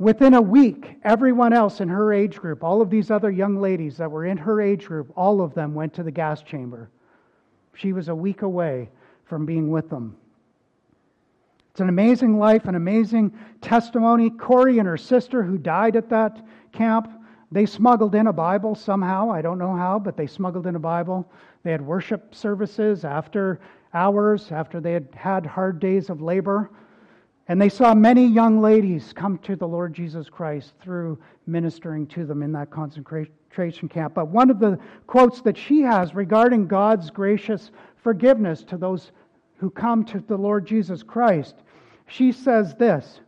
Within 0.00 0.32
a 0.32 0.40
week, 0.40 0.96
everyone 1.04 1.52
else 1.52 1.82
in 1.82 1.88
her 1.90 2.10
age 2.10 2.36
group, 2.36 2.64
all 2.64 2.80
of 2.80 2.88
these 2.88 3.10
other 3.10 3.30
young 3.30 3.60
ladies 3.60 3.98
that 3.98 4.10
were 4.10 4.24
in 4.24 4.38
her 4.38 4.62
age 4.62 4.86
group, 4.86 5.12
all 5.14 5.42
of 5.42 5.52
them 5.52 5.74
went 5.74 5.92
to 5.92 6.02
the 6.02 6.10
gas 6.10 6.40
chamber. 6.40 6.88
She 7.74 7.92
was 7.92 8.08
a 8.08 8.14
week 8.14 8.40
away 8.40 8.88
from 9.26 9.44
being 9.44 9.70
with 9.70 9.90
them. 9.90 10.16
It's 11.70 11.80
an 11.80 11.90
amazing 11.90 12.38
life, 12.38 12.64
an 12.64 12.76
amazing 12.76 13.38
testimony. 13.60 14.30
Corrie 14.30 14.78
and 14.78 14.88
her 14.88 14.96
sister, 14.96 15.42
who 15.42 15.58
died 15.58 15.96
at 15.96 16.08
that 16.08 16.46
camp, 16.72 17.12
they 17.52 17.66
smuggled 17.66 18.14
in 18.14 18.26
a 18.26 18.32
Bible 18.32 18.74
somehow. 18.74 19.30
I 19.30 19.42
don't 19.42 19.58
know 19.58 19.76
how, 19.76 19.98
but 19.98 20.16
they 20.16 20.26
smuggled 20.26 20.66
in 20.66 20.76
a 20.76 20.80
Bible. 20.80 21.30
They 21.62 21.72
had 21.72 21.82
worship 21.82 22.34
services 22.34 23.04
after 23.04 23.60
hours, 23.92 24.50
after 24.50 24.80
they 24.80 24.94
had 24.94 25.08
had 25.14 25.44
hard 25.44 25.78
days 25.78 26.08
of 26.08 26.22
labor. 26.22 26.70
And 27.48 27.60
they 27.60 27.68
saw 27.68 27.94
many 27.94 28.26
young 28.26 28.60
ladies 28.60 29.12
come 29.12 29.38
to 29.38 29.56
the 29.56 29.66
Lord 29.66 29.92
Jesus 29.92 30.28
Christ 30.28 30.74
through 30.80 31.18
ministering 31.46 32.06
to 32.08 32.24
them 32.24 32.42
in 32.42 32.52
that 32.52 32.70
concentration 32.70 33.88
camp. 33.88 34.14
But 34.14 34.28
one 34.28 34.50
of 34.50 34.60
the 34.60 34.78
quotes 35.06 35.40
that 35.42 35.56
she 35.56 35.80
has 35.80 36.14
regarding 36.14 36.68
God's 36.68 37.10
gracious 37.10 37.72
forgiveness 38.02 38.62
to 38.64 38.76
those 38.76 39.10
who 39.56 39.70
come 39.70 40.04
to 40.06 40.20
the 40.20 40.36
Lord 40.36 40.66
Jesus 40.66 41.02
Christ, 41.02 41.56
she 42.06 42.32
says 42.32 42.74
this 42.76 43.20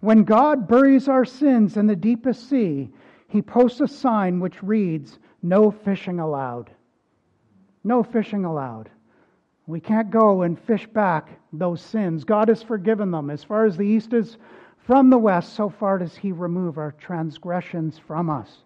When 0.00 0.24
God 0.24 0.66
buries 0.66 1.08
our 1.08 1.24
sins 1.24 1.76
in 1.76 1.86
the 1.86 1.96
deepest 1.96 2.48
sea, 2.48 2.90
he 3.28 3.42
posts 3.42 3.80
a 3.80 3.88
sign 3.88 4.40
which 4.40 4.62
reads, 4.62 5.18
No 5.42 5.70
fishing 5.70 6.20
allowed. 6.20 6.70
No 7.84 8.02
fishing 8.02 8.44
allowed. 8.44 8.90
We 9.72 9.80
can't 9.80 10.10
go 10.10 10.42
and 10.42 10.60
fish 10.60 10.86
back 10.86 11.30
those 11.50 11.80
sins. 11.80 12.24
God 12.24 12.48
has 12.48 12.62
forgiven 12.62 13.10
them. 13.10 13.30
As 13.30 13.42
far 13.42 13.64
as 13.64 13.74
the 13.74 13.86
east 13.86 14.12
is 14.12 14.36
from 14.76 15.08
the 15.08 15.16
west, 15.16 15.54
so 15.54 15.70
far 15.70 15.96
does 15.96 16.14
He 16.14 16.30
remove 16.30 16.76
our 16.76 16.92
transgressions 16.92 17.98
from 17.98 18.28
us. 18.28 18.64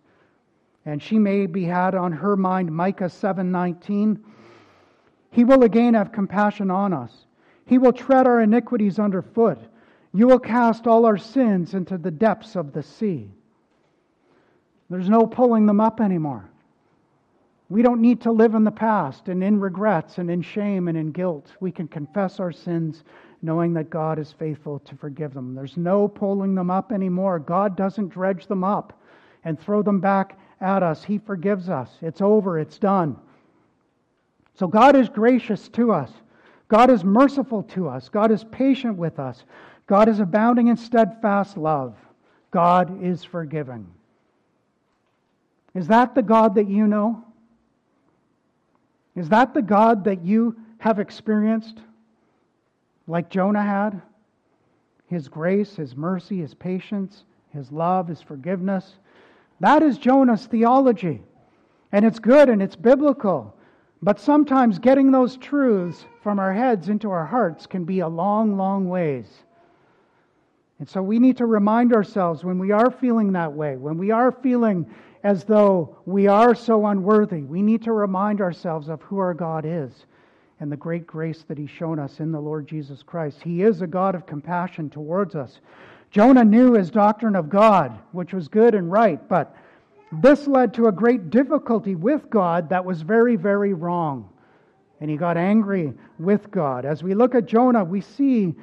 And 0.85 1.01
she 1.01 1.21
may 1.21 1.47
be 1.47 1.62
had 1.62 1.95
on 1.95 2.11
her 2.11 2.37
mind 2.37 2.73
Micah 2.73 3.05
7:19. 3.05 4.19
He 5.31 5.45
will 5.45 5.62
again 5.62 5.95
have 5.95 6.11
compassion 6.11 6.73
on 6.73 6.92
us. 6.92 7.27
He 7.66 7.79
will 7.79 7.92
tread 7.92 8.27
our 8.27 8.40
iniquities 8.40 8.99
underfoot. 8.99 9.61
You 10.12 10.27
will 10.27 10.40
cast 10.40 10.88
all 10.88 11.07
our 11.07 11.19
sins 11.19 11.75
into 11.75 11.99
the 11.99 12.11
depths 12.11 12.57
of 12.57 12.73
the 12.73 12.83
sea. 12.83 13.31
There's 14.90 15.09
no 15.09 15.25
pulling 15.29 15.66
them 15.66 15.81
up 15.81 16.01
anymore. 16.01 16.51
We 17.68 17.83
don't 17.83 18.00
need 18.00 18.20
to 18.22 18.33
live 18.33 18.55
in 18.55 18.64
the 18.64 18.70
past 18.70 19.29
and 19.29 19.42
in 19.42 19.59
regrets 19.59 20.18
and 20.18 20.31
in 20.31 20.40
shame 20.40 20.87
and 20.87 20.96
in 20.96 21.11
guilt. 21.11 21.52
We 21.59 21.72
can 21.72 21.88
confess 21.88 22.38
our 22.38 22.52
sins 22.52 23.02
knowing 23.42 23.74
that 23.74 23.90
God 23.90 24.18
is 24.18 24.33
faithful 24.33 24.79
to 24.81 24.94
forgive 24.96 25.35
them. 25.35 25.55
There's 25.55 25.76
no 25.76 26.07
pulling 26.07 26.55
them 26.55 26.70
up 26.70 26.92
anymore. 26.92 27.38
God 27.38 27.76
doesn't 27.76 28.09
dredge 28.09 28.46
them 28.46 28.62
up 28.62 28.92
and 29.44 29.59
throw 29.59 29.83
them 29.83 30.00
back 30.00 30.38
at 30.61 30.83
us. 30.83 31.02
He 31.02 31.18
forgives 31.18 31.68
us. 31.68 31.90
It's 32.02 32.20
over, 32.20 32.59
it's 32.59 32.79
done. 32.79 33.16
So 34.55 34.68
God 34.68 34.96
is 34.96 35.09
gracious 35.09 35.68
to 35.70 35.92
us. 35.92 36.11
God 36.68 36.90
is 36.90 37.05
merciful 37.05 37.62
to 37.64 37.88
us. 37.88 38.09
God 38.09 38.31
is 38.31 38.44
patient 38.44 38.96
with 38.96 39.18
us. 39.18 39.44
God 39.87 40.09
is 40.09 40.18
abounding 40.18 40.68
in 40.68 40.76
steadfast 40.76 41.57
love. 41.57 41.94
God 42.50 43.02
is 43.05 43.22
forgiving. 43.22 43.87
Is 45.74 45.88
that 45.88 46.14
the 46.14 46.22
God 46.22 46.55
that 46.55 46.68
you 46.68 46.87
know? 46.87 47.26
Is 49.16 49.31
that 49.31 49.55
the 49.55 49.62
God 49.62 50.05
that 50.05 50.22
you 50.24 50.57
have 50.79 50.98
experienced 50.98 51.79
like 53.09 53.31
Jonah 53.31 53.62
had? 53.62 54.02
His 55.07 55.29
grace, 55.29 55.74
His 55.74 55.96
mercy, 55.96 56.38
His 56.38 56.55
patience, 56.55 57.24
His 57.52 57.72
love, 57.72 58.09
His 58.09 58.20
forgiveness. 58.20 58.96
That 59.61 59.83
is 59.83 59.98
Jonah's 59.98 60.46
theology. 60.46 61.22
And 61.92 62.05
it's 62.05 62.18
good 62.18 62.48
and 62.48 62.62
it's 62.62 62.76
biblical. 62.76 63.55
But 64.02 64.20
sometimes 64.20 64.79
getting 64.79 65.11
those 65.11 65.37
truths 65.38 66.05
from 66.22 66.38
our 66.38 66.52
heads 66.52 66.88
into 66.90 67.11
our 67.11 67.24
hearts 67.24 67.66
can 67.66 67.85
be 67.85 68.00
a 68.00 68.09
long, 68.09 68.57
long 68.59 68.88
ways. 68.88 69.26
And 70.79 70.89
so 70.89 71.03
we 71.03 71.19
need 71.19 71.39
to 71.39 71.47
remind 71.47 71.95
ourselves 71.95 72.45
when 72.45 72.59
we 72.59 72.71
are 72.71 72.91
feeling 72.91 73.33
that 73.33 73.53
way, 73.53 73.77
when 73.77 73.97
we 73.97 74.11
are 74.11 74.31
feeling 74.31 74.87
as 75.23 75.45
though 75.45 75.97
we 76.05 76.27
are 76.27 76.55
so 76.55 76.87
unworthy. 76.87 77.43
We 77.43 77.62
need 77.62 77.83
to 77.83 77.93
remind 77.93 78.41
ourselves 78.41 78.89
of 78.89 79.03
who 79.03 79.19
our 79.19 79.35
God 79.35 79.65
is 79.67 80.07
and 80.61 80.71
the 80.71 80.77
great 80.77 81.07
grace 81.07 81.45
that 81.49 81.59
He's 81.59 81.71
shown 81.71 81.99
us 81.99 82.21
in 82.21 82.31
the 82.31 82.41
Lord 82.41 82.69
Jesus 82.69 83.03
Christ. 83.03 83.43
He 83.43 83.62
is 83.62 83.83
a 83.83 83.87
God 83.87 84.15
of 84.15 84.27
compassion 84.27 84.89
towards 84.89 85.35
us. 85.35 85.61
Jonah 86.11 86.45
knew 86.45 86.75
his 86.75 86.91
doctrine 86.91 87.37
of 87.37 87.49
God, 87.49 87.99
which 88.12 88.33
was 88.33 88.49
good 88.49 88.75
and 88.75 88.91
right, 88.91 89.29
but 89.29 89.57
this 90.12 90.47
led 90.47 90.73
to 90.75 90.87
a 90.87 90.93
great 90.93 91.31
difficulty 91.31 91.95
with 91.95 92.31
God 92.31 92.69
that 92.71 92.85
was 92.85 93.03
very, 93.03 93.37
very 93.37 93.73
wrong. 93.73 94.29
And 95.01 95.11
he 95.11 95.17
got 95.17 95.37
angry 95.37 95.93
with 96.19 96.51
God. 96.51 96.85
As 96.85 97.03
we 97.03 97.15
look 97.15 97.35
at 97.35 97.47
Jonah, 97.47 97.85
we 97.85 98.01
see 98.01 98.55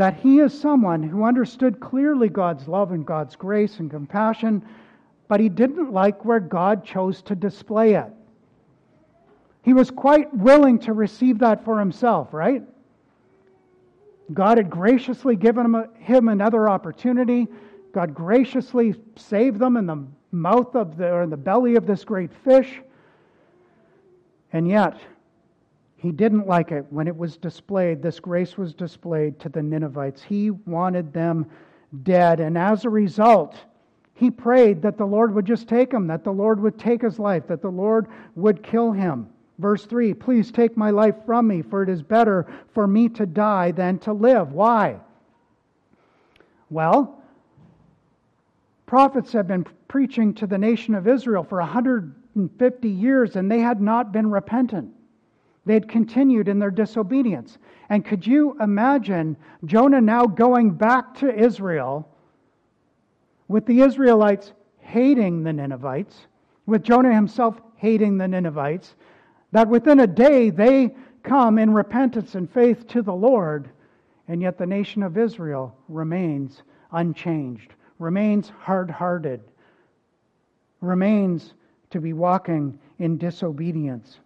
that 0.00 0.18
he 0.18 0.38
is 0.38 0.58
someone 0.58 1.02
who 1.02 1.24
understood 1.24 1.78
clearly 1.78 2.30
God's 2.30 2.66
love 2.66 2.92
and 2.92 3.04
God's 3.04 3.36
grace 3.36 3.80
and 3.80 3.90
compassion, 3.90 4.64
but 5.28 5.40
he 5.40 5.50
didn't 5.50 5.92
like 5.92 6.24
where 6.24 6.40
God 6.40 6.86
chose 6.86 7.20
to 7.20 7.34
display 7.34 7.96
it. 7.96 8.10
He 9.60 9.74
was 9.74 9.90
quite 9.90 10.32
willing 10.32 10.78
to 10.78 10.94
receive 10.94 11.38
that 11.40 11.66
for 11.66 11.78
himself, 11.78 12.32
right? 12.32 12.62
God 14.32 14.56
had 14.56 14.70
graciously 14.70 15.36
given 15.36 15.66
him, 15.66 15.84
him 15.98 16.28
another 16.28 16.66
opportunity. 16.66 17.46
God 17.92 18.14
graciously 18.14 18.94
saved 19.16 19.58
them 19.58 19.76
in 19.76 19.84
the 19.84 20.02
mouth 20.32 20.74
of 20.76 20.96
the 20.96 21.10
or 21.12 21.24
in 21.24 21.28
the 21.28 21.36
belly 21.36 21.76
of 21.76 21.86
this 21.86 22.04
great 22.04 22.30
fish. 22.42 22.80
And 24.54 24.66
yet, 24.66 24.98
he 26.00 26.12
didn't 26.12 26.46
like 26.46 26.72
it 26.72 26.86
when 26.88 27.06
it 27.06 27.16
was 27.16 27.36
displayed, 27.36 28.02
this 28.02 28.20
grace 28.20 28.56
was 28.56 28.72
displayed 28.72 29.38
to 29.40 29.50
the 29.50 29.62
Ninevites. 29.62 30.22
He 30.22 30.50
wanted 30.50 31.12
them 31.12 31.44
dead. 32.02 32.40
And 32.40 32.56
as 32.56 32.86
a 32.86 32.90
result, 32.90 33.54
he 34.14 34.30
prayed 34.30 34.80
that 34.80 34.96
the 34.96 35.04
Lord 35.04 35.34
would 35.34 35.44
just 35.44 35.68
take 35.68 35.92
him, 35.92 36.06
that 36.06 36.24
the 36.24 36.30
Lord 36.30 36.58
would 36.60 36.78
take 36.78 37.02
his 37.02 37.18
life, 37.18 37.46
that 37.48 37.60
the 37.60 37.68
Lord 37.68 38.06
would 38.34 38.62
kill 38.62 38.92
him. 38.92 39.28
Verse 39.58 39.84
3 39.84 40.14
Please 40.14 40.50
take 40.50 40.74
my 40.74 40.88
life 40.88 41.16
from 41.26 41.46
me, 41.46 41.60
for 41.60 41.82
it 41.82 41.90
is 41.90 42.02
better 42.02 42.46
for 42.72 42.86
me 42.86 43.10
to 43.10 43.26
die 43.26 43.70
than 43.70 43.98
to 43.98 44.14
live. 44.14 44.52
Why? 44.52 45.00
Well, 46.70 47.22
prophets 48.86 49.32
have 49.32 49.48
been 49.48 49.66
preaching 49.86 50.32
to 50.34 50.46
the 50.46 50.56
nation 50.56 50.94
of 50.94 51.06
Israel 51.06 51.44
for 51.44 51.58
150 51.58 52.88
years, 52.88 53.36
and 53.36 53.50
they 53.50 53.60
had 53.60 53.82
not 53.82 54.12
been 54.12 54.30
repentant. 54.30 54.94
They 55.66 55.74
had 55.74 55.88
continued 55.88 56.48
in 56.48 56.58
their 56.58 56.70
disobedience. 56.70 57.58
And 57.88 58.04
could 58.04 58.26
you 58.26 58.56
imagine 58.60 59.36
Jonah 59.64 60.00
now 60.00 60.26
going 60.26 60.70
back 60.70 61.14
to 61.16 61.34
Israel 61.34 62.08
with 63.48 63.66
the 63.66 63.80
Israelites 63.80 64.52
hating 64.78 65.42
the 65.42 65.52
Ninevites, 65.52 66.26
with 66.66 66.82
Jonah 66.82 67.14
himself 67.14 67.60
hating 67.76 68.16
the 68.16 68.28
Ninevites, 68.28 68.94
that 69.52 69.68
within 69.68 70.00
a 70.00 70.06
day 70.06 70.50
they 70.50 70.94
come 71.22 71.58
in 71.58 71.72
repentance 71.72 72.34
and 72.34 72.50
faith 72.50 72.86
to 72.88 73.02
the 73.02 73.12
Lord, 73.12 73.68
and 74.28 74.40
yet 74.40 74.56
the 74.56 74.66
nation 74.66 75.02
of 75.02 75.18
Israel 75.18 75.76
remains 75.88 76.62
unchanged, 76.92 77.74
remains 77.98 78.48
hard 78.60 78.90
hearted, 78.90 79.42
remains 80.80 81.54
to 81.90 82.00
be 82.00 82.12
walking 82.12 82.78
in 82.98 83.18
disobedience. 83.18 84.20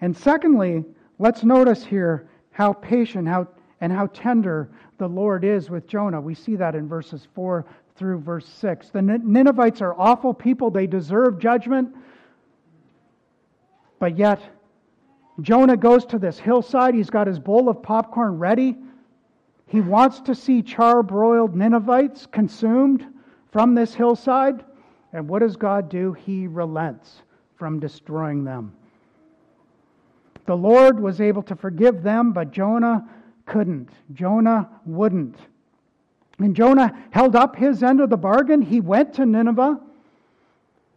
And 0.00 0.16
secondly, 0.16 0.84
let's 1.18 1.44
notice 1.44 1.84
here 1.84 2.28
how 2.52 2.72
patient 2.72 3.28
how, 3.28 3.48
and 3.80 3.92
how 3.92 4.06
tender 4.08 4.70
the 4.98 5.08
Lord 5.08 5.44
is 5.44 5.70
with 5.70 5.86
Jonah. 5.86 6.20
We 6.20 6.34
see 6.34 6.56
that 6.56 6.74
in 6.74 6.88
verses 6.88 7.26
4 7.34 7.64
through 7.96 8.20
verse 8.20 8.46
6. 8.46 8.90
The 8.90 9.02
Ninevites 9.02 9.80
are 9.80 9.94
awful 9.98 10.32
people, 10.32 10.70
they 10.70 10.86
deserve 10.86 11.38
judgment. 11.38 11.94
But 13.98 14.16
yet, 14.16 14.40
Jonah 15.42 15.76
goes 15.76 16.06
to 16.06 16.18
this 16.18 16.38
hillside. 16.38 16.94
He's 16.94 17.10
got 17.10 17.26
his 17.26 17.38
bowl 17.38 17.68
of 17.68 17.82
popcorn 17.82 18.38
ready. 18.38 18.76
He 19.66 19.80
wants 19.80 20.20
to 20.20 20.34
see 20.34 20.62
charbroiled 20.62 21.54
Ninevites 21.54 22.26
consumed 22.26 23.06
from 23.52 23.74
this 23.74 23.94
hillside. 23.94 24.64
And 25.12 25.28
what 25.28 25.40
does 25.40 25.56
God 25.56 25.88
do? 25.88 26.12
He 26.12 26.46
relents 26.46 27.22
from 27.56 27.78
destroying 27.78 28.44
them. 28.44 28.72
The 30.46 30.56
Lord 30.56 31.00
was 31.00 31.20
able 31.20 31.42
to 31.44 31.56
forgive 31.56 32.02
them, 32.02 32.32
but 32.32 32.50
Jonah 32.50 33.08
couldn't. 33.46 33.90
Jonah 34.12 34.68
wouldn't. 34.84 35.36
And 36.38 36.56
Jonah 36.56 36.96
held 37.10 37.36
up 37.36 37.56
his 37.56 37.82
end 37.82 38.00
of 38.00 38.10
the 38.10 38.16
bargain. 38.16 38.62
He 38.62 38.80
went 38.80 39.14
to 39.14 39.26
Nineveh. 39.26 39.78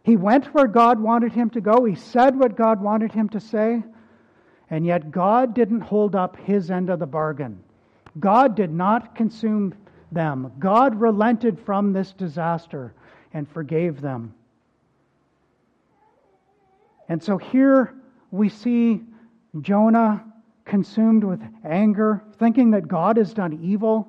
He 0.02 0.16
went 0.16 0.46
where 0.54 0.66
God 0.66 1.00
wanted 1.00 1.32
him 1.32 1.50
to 1.50 1.60
go. 1.60 1.84
He 1.84 1.94
said 1.94 2.38
what 2.38 2.56
God 2.56 2.80
wanted 2.82 3.12
him 3.12 3.28
to 3.30 3.40
say. 3.40 3.82
And 4.70 4.86
yet, 4.86 5.10
God 5.10 5.54
didn't 5.54 5.82
hold 5.82 6.14
up 6.14 6.36
his 6.36 6.70
end 6.70 6.90
of 6.90 6.98
the 6.98 7.06
bargain. 7.06 7.62
God 8.18 8.54
did 8.54 8.72
not 8.72 9.14
consume 9.14 9.74
them. 10.10 10.52
God 10.58 10.94
relented 10.98 11.58
from 11.60 11.92
this 11.92 12.12
disaster 12.12 12.94
and 13.32 13.48
forgave 13.48 14.00
them. 14.00 14.34
And 17.08 17.22
so 17.22 17.36
here 17.36 17.94
we 18.30 18.48
see 18.48 19.02
Jonah 19.60 20.24
consumed 20.64 21.24
with 21.24 21.40
anger, 21.64 22.22
thinking 22.38 22.70
that 22.72 22.88
God 22.88 23.16
has 23.16 23.34
done 23.34 23.58
evil. 23.62 24.08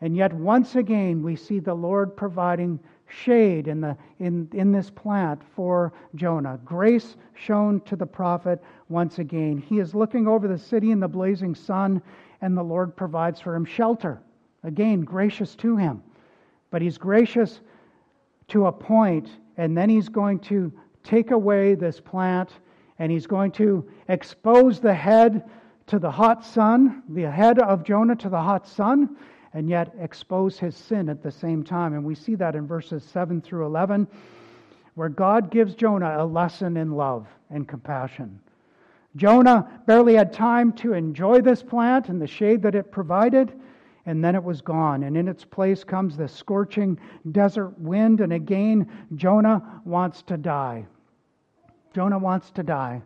And 0.00 0.16
yet, 0.16 0.32
once 0.32 0.74
again, 0.74 1.22
we 1.22 1.36
see 1.36 1.60
the 1.60 1.74
Lord 1.74 2.16
providing 2.16 2.80
shade 3.06 3.68
in, 3.68 3.80
the, 3.80 3.96
in, 4.18 4.48
in 4.52 4.72
this 4.72 4.90
plant 4.90 5.40
for 5.54 5.92
Jonah. 6.14 6.58
Grace 6.64 7.16
shown 7.34 7.80
to 7.82 7.94
the 7.94 8.06
prophet 8.06 8.62
once 8.88 9.18
again. 9.18 9.58
He 9.58 9.78
is 9.78 9.94
looking 9.94 10.26
over 10.26 10.48
the 10.48 10.58
city 10.58 10.90
in 10.90 11.00
the 11.00 11.08
blazing 11.08 11.54
sun, 11.54 12.02
and 12.40 12.56
the 12.56 12.62
Lord 12.62 12.96
provides 12.96 13.40
for 13.40 13.54
him 13.54 13.64
shelter. 13.64 14.20
Again, 14.64 15.02
gracious 15.02 15.54
to 15.56 15.76
him. 15.76 16.02
But 16.70 16.82
he's 16.82 16.98
gracious 16.98 17.60
to 18.48 18.66
a 18.66 18.72
point, 18.72 19.28
and 19.56 19.76
then 19.76 19.88
he's 19.88 20.08
going 20.08 20.38
to 20.40 20.72
take 21.04 21.30
away 21.30 21.74
this 21.74 22.00
plant 22.00 22.50
and 23.02 23.10
he's 23.10 23.26
going 23.26 23.50
to 23.50 23.84
expose 24.06 24.78
the 24.78 24.94
head 24.94 25.50
to 25.88 25.98
the 25.98 26.08
hot 26.08 26.46
sun, 26.46 27.02
the 27.08 27.28
head 27.28 27.58
of 27.58 27.82
Jonah 27.82 28.14
to 28.14 28.28
the 28.28 28.40
hot 28.40 28.64
sun, 28.64 29.16
and 29.54 29.68
yet 29.68 29.92
expose 29.98 30.56
his 30.56 30.76
sin 30.76 31.08
at 31.08 31.20
the 31.20 31.30
same 31.32 31.64
time. 31.64 31.94
And 31.94 32.04
we 32.04 32.14
see 32.14 32.36
that 32.36 32.54
in 32.54 32.64
verses 32.64 33.02
7 33.02 33.40
through 33.40 33.66
11, 33.66 34.06
where 34.94 35.08
God 35.08 35.50
gives 35.50 35.74
Jonah 35.74 36.18
a 36.18 36.24
lesson 36.24 36.76
in 36.76 36.92
love 36.92 37.26
and 37.50 37.66
compassion. 37.66 38.38
Jonah 39.16 39.82
barely 39.84 40.14
had 40.14 40.32
time 40.32 40.72
to 40.74 40.92
enjoy 40.92 41.40
this 41.40 41.60
plant 41.60 42.08
and 42.08 42.22
the 42.22 42.28
shade 42.28 42.62
that 42.62 42.76
it 42.76 42.92
provided, 42.92 43.52
and 44.06 44.24
then 44.24 44.36
it 44.36 44.44
was 44.44 44.60
gone. 44.60 45.02
And 45.02 45.16
in 45.16 45.26
its 45.26 45.44
place 45.44 45.82
comes 45.82 46.16
the 46.16 46.28
scorching 46.28 47.00
desert 47.32 47.76
wind, 47.80 48.20
and 48.20 48.32
again, 48.32 48.88
Jonah 49.16 49.82
wants 49.84 50.22
to 50.22 50.36
die. 50.36 50.86
Jonah 51.94 52.18
wants 52.18 52.50
to 52.52 52.62
die. 52.62 53.02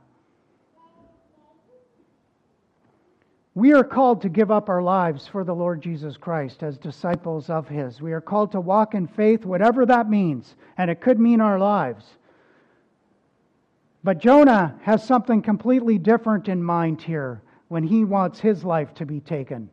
We 3.54 3.72
are 3.72 3.84
called 3.84 4.20
to 4.22 4.28
give 4.28 4.50
up 4.50 4.68
our 4.68 4.82
lives 4.82 5.26
for 5.26 5.42
the 5.42 5.54
Lord 5.54 5.80
Jesus 5.80 6.18
Christ 6.18 6.62
as 6.62 6.76
disciples 6.76 7.48
of 7.48 7.68
His. 7.68 8.02
We 8.02 8.12
are 8.12 8.20
called 8.20 8.52
to 8.52 8.60
walk 8.60 8.94
in 8.94 9.06
faith, 9.06 9.46
whatever 9.46 9.86
that 9.86 10.10
means, 10.10 10.56
and 10.76 10.90
it 10.90 11.00
could 11.00 11.18
mean 11.18 11.40
our 11.40 11.58
lives. 11.58 12.04
But 14.04 14.18
Jonah 14.18 14.78
has 14.82 15.02
something 15.02 15.42
completely 15.42 15.98
different 15.98 16.48
in 16.48 16.62
mind 16.62 17.02
here 17.02 17.42
when 17.68 17.82
he 17.82 18.04
wants 18.04 18.38
his 18.38 18.62
life 18.62 18.94
to 18.94 19.06
be 19.06 19.20
taken. 19.20 19.68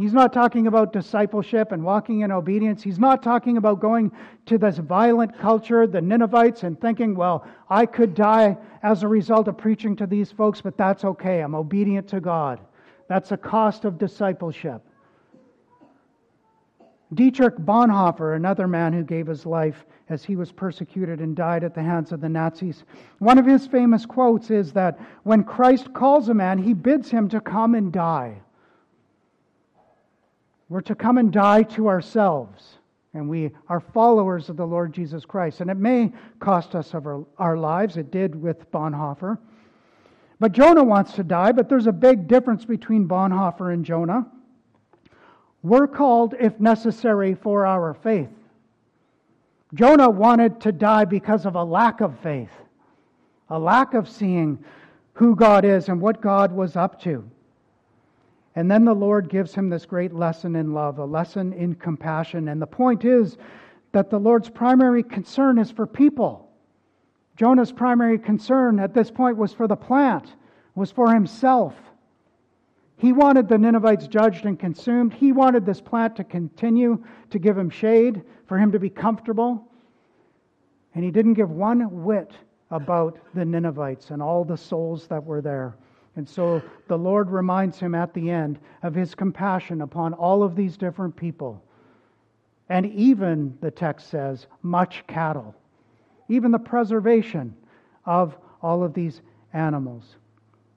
He's 0.00 0.14
not 0.14 0.32
talking 0.32 0.66
about 0.66 0.94
discipleship 0.94 1.72
and 1.72 1.84
walking 1.84 2.20
in 2.20 2.32
obedience. 2.32 2.82
He's 2.82 2.98
not 2.98 3.22
talking 3.22 3.58
about 3.58 3.80
going 3.80 4.10
to 4.46 4.56
this 4.56 4.78
violent 4.78 5.38
culture, 5.38 5.86
the 5.86 6.00
Ninevites, 6.00 6.62
and 6.62 6.80
thinking, 6.80 7.14
well, 7.14 7.46
I 7.68 7.84
could 7.84 8.14
die 8.14 8.56
as 8.82 9.02
a 9.02 9.08
result 9.08 9.46
of 9.46 9.58
preaching 9.58 9.94
to 9.96 10.06
these 10.06 10.32
folks, 10.32 10.62
but 10.62 10.78
that's 10.78 11.04
okay. 11.04 11.40
I'm 11.40 11.54
obedient 11.54 12.08
to 12.08 12.20
God. 12.20 12.60
That's 13.08 13.32
a 13.32 13.36
cost 13.36 13.84
of 13.84 13.98
discipleship. 13.98 14.80
Dietrich 17.12 17.56
Bonhoeffer, 17.58 18.36
another 18.36 18.66
man 18.66 18.94
who 18.94 19.04
gave 19.04 19.26
his 19.26 19.44
life 19.44 19.84
as 20.08 20.24
he 20.24 20.34
was 20.34 20.50
persecuted 20.50 21.20
and 21.20 21.36
died 21.36 21.62
at 21.62 21.74
the 21.74 21.82
hands 21.82 22.10
of 22.10 22.22
the 22.22 22.28
Nazis, 22.30 22.84
one 23.18 23.36
of 23.36 23.44
his 23.44 23.66
famous 23.66 24.06
quotes 24.06 24.50
is 24.50 24.72
that 24.72 24.98
when 25.24 25.44
Christ 25.44 25.92
calls 25.92 26.30
a 26.30 26.34
man, 26.34 26.56
he 26.56 26.72
bids 26.72 27.10
him 27.10 27.28
to 27.28 27.40
come 27.42 27.74
and 27.74 27.92
die. 27.92 28.40
We're 30.70 30.80
to 30.82 30.94
come 30.94 31.18
and 31.18 31.32
die 31.32 31.64
to 31.64 31.88
ourselves. 31.88 32.78
And 33.12 33.28
we 33.28 33.50
are 33.68 33.80
followers 33.80 34.48
of 34.48 34.56
the 34.56 34.66
Lord 34.66 34.94
Jesus 34.94 35.24
Christ. 35.24 35.60
And 35.60 35.68
it 35.68 35.76
may 35.76 36.12
cost 36.38 36.76
us 36.76 36.94
of 36.94 37.06
our, 37.06 37.26
our 37.38 37.56
lives. 37.56 37.96
It 37.96 38.12
did 38.12 38.40
with 38.40 38.70
Bonhoeffer. 38.70 39.36
But 40.38 40.52
Jonah 40.52 40.84
wants 40.84 41.12
to 41.14 41.24
die, 41.24 41.52
but 41.52 41.68
there's 41.68 41.88
a 41.88 41.92
big 41.92 42.28
difference 42.28 42.64
between 42.64 43.08
Bonhoeffer 43.08 43.74
and 43.74 43.84
Jonah. 43.84 44.26
We're 45.62 45.88
called, 45.88 46.34
if 46.38 46.58
necessary, 46.60 47.34
for 47.34 47.66
our 47.66 47.92
faith. 47.92 48.30
Jonah 49.74 50.08
wanted 50.08 50.60
to 50.62 50.72
die 50.72 51.04
because 51.04 51.46
of 51.46 51.56
a 51.56 51.64
lack 51.64 52.00
of 52.00 52.18
faith, 52.20 52.52
a 53.50 53.58
lack 53.58 53.92
of 53.92 54.08
seeing 54.08 54.64
who 55.14 55.34
God 55.34 55.64
is 55.64 55.88
and 55.88 56.00
what 56.00 56.20
God 56.20 56.52
was 56.52 56.76
up 56.76 57.02
to. 57.02 57.28
And 58.60 58.70
then 58.70 58.84
the 58.84 58.94
Lord 58.94 59.30
gives 59.30 59.54
him 59.54 59.70
this 59.70 59.86
great 59.86 60.12
lesson 60.12 60.54
in 60.54 60.74
love, 60.74 60.98
a 60.98 61.04
lesson 61.06 61.54
in 61.54 61.74
compassion. 61.74 62.48
And 62.48 62.60
the 62.60 62.66
point 62.66 63.06
is 63.06 63.38
that 63.92 64.10
the 64.10 64.20
Lord's 64.20 64.50
primary 64.50 65.02
concern 65.02 65.56
is 65.56 65.70
for 65.70 65.86
people. 65.86 66.46
Jonah's 67.36 67.72
primary 67.72 68.18
concern 68.18 68.78
at 68.78 68.92
this 68.92 69.10
point 69.10 69.38
was 69.38 69.54
for 69.54 69.66
the 69.66 69.76
plant, 69.76 70.34
was 70.74 70.90
for 70.90 71.10
himself. 71.10 71.74
He 72.98 73.14
wanted 73.14 73.48
the 73.48 73.56
Ninevites 73.56 74.06
judged 74.08 74.44
and 74.44 74.58
consumed. 74.58 75.14
He 75.14 75.32
wanted 75.32 75.64
this 75.64 75.80
plant 75.80 76.16
to 76.16 76.24
continue 76.24 77.02
to 77.30 77.38
give 77.38 77.56
him 77.56 77.70
shade, 77.70 78.20
for 78.44 78.58
him 78.58 78.72
to 78.72 78.78
be 78.78 78.90
comfortable. 78.90 79.72
And 80.94 81.02
he 81.02 81.10
didn't 81.10 81.32
give 81.32 81.50
one 81.50 82.04
whit 82.04 82.34
about 82.70 83.18
the 83.32 83.46
Ninevites 83.46 84.10
and 84.10 84.20
all 84.20 84.44
the 84.44 84.58
souls 84.58 85.06
that 85.06 85.24
were 85.24 85.40
there. 85.40 85.76
And 86.16 86.28
so 86.28 86.62
the 86.88 86.98
Lord 86.98 87.30
reminds 87.30 87.78
him 87.78 87.94
at 87.94 88.12
the 88.12 88.30
end 88.30 88.58
of 88.82 88.94
his 88.94 89.14
compassion 89.14 89.82
upon 89.82 90.12
all 90.12 90.42
of 90.42 90.56
these 90.56 90.76
different 90.76 91.14
people. 91.16 91.62
And 92.68 92.86
even, 92.86 93.56
the 93.60 93.70
text 93.70 94.10
says, 94.10 94.46
much 94.62 95.04
cattle. 95.06 95.54
Even 96.28 96.50
the 96.50 96.58
preservation 96.58 97.54
of 98.04 98.36
all 98.62 98.84
of 98.84 98.94
these 98.94 99.22
animals. 99.52 100.16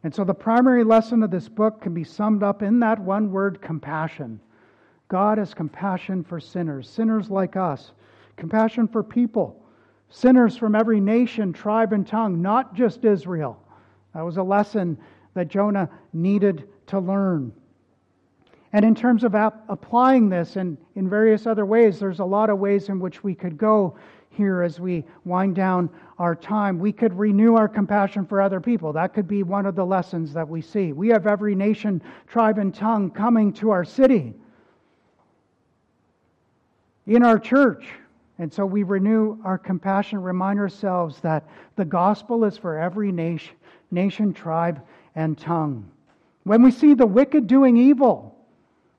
And 0.04 0.14
so 0.14 0.24
the 0.24 0.34
primary 0.34 0.84
lesson 0.84 1.24
of 1.24 1.32
this 1.32 1.48
book 1.48 1.82
can 1.82 1.94
be 1.94 2.04
summed 2.04 2.44
up 2.44 2.62
in 2.62 2.80
that 2.80 3.00
one 3.00 3.32
word 3.32 3.62
compassion. 3.62 4.40
God 5.08 5.38
has 5.38 5.54
compassion 5.54 6.24
for 6.24 6.40
sinners, 6.40 6.90
sinners 6.90 7.30
like 7.30 7.56
us, 7.56 7.92
compassion 8.36 8.88
for 8.88 9.04
people, 9.04 9.64
sinners 10.10 10.58
from 10.58 10.76
every 10.76 11.00
nation, 11.00 11.54
tribe, 11.54 11.94
and 11.94 12.06
tongue, 12.06 12.42
not 12.42 12.74
just 12.74 13.06
Israel. 13.06 13.60
That 14.14 14.26
was 14.26 14.38
a 14.38 14.44
lesson 14.44 14.98
that 15.34 15.48
Jonah 15.48 15.90
needed 16.14 16.68
to 16.88 17.00
learn. 17.00 17.52
And 18.74 18.84
in 18.84 18.96
terms 18.96 19.24
of 19.24 19.36
ap- 19.36 19.64
applying 19.70 20.30
this 20.30 20.56
and 20.56 20.78
in 20.96 21.10
various 21.10 21.46
other 21.46 21.66
ways, 21.66 22.00
there's 22.00 22.20
a 22.20 22.26
lot 22.26 22.50
of 22.50 22.58
ways 22.58 22.90
in 22.90 23.00
which 23.00 23.24
we 23.24 23.36
could 23.36 23.58
go 23.58 23.96
here 24.32 24.64
as 24.64 24.80
we 24.80 25.04
wind 25.26 25.56
down 25.56 25.90
our 26.18 26.36
time. 26.36 26.80
We 26.80 26.92
could 26.92 27.14
renew 27.18 27.56
our 27.56 27.68
compassion 27.68 28.26
for 28.26 28.42
other 28.42 28.60
people. 28.60 28.92
That 28.92 29.14
could 29.14 29.28
be 29.28 29.44
one 29.44 29.68
of 29.68 29.76
the 29.76 29.86
lessons 29.86 30.34
that 30.34 30.48
we 30.48 30.62
see. 30.62 30.92
We 30.92 31.10
have 31.10 31.28
every 31.28 31.54
nation, 31.54 32.02
tribe, 32.28 32.58
and 32.58 32.74
tongue 32.74 33.12
coming 33.12 33.54
to 33.54 33.70
our 33.70 33.86
city, 33.86 34.34
in 37.06 37.24
our 37.24 37.38
church. 37.38 37.86
And 38.40 38.52
so 38.52 38.66
we 38.66 38.82
renew 38.82 39.38
our 39.44 39.60
compassion, 39.60 40.22
remind 40.22 40.60
ourselves 40.60 41.20
that 41.20 41.48
the 41.76 41.86
gospel 41.86 42.44
is 42.44 42.58
for 42.58 42.78
every 42.78 43.12
nation, 43.12 43.56
nation, 43.92 44.34
tribe, 44.34 44.82
and 45.16 45.38
tongue. 45.38 45.90
When 46.44 46.62
we 46.62 46.72
see 46.72 46.94
the 46.94 47.06
wicked 47.06 47.48
doing 47.48 47.78
evil, 47.78 48.34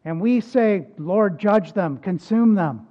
and 0.05 0.21
we 0.21 0.41
say, 0.41 0.87
Lord, 0.99 1.39
judge 1.39 1.73
them, 1.73 1.99
consume 1.99 2.55
them, 2.55 2.87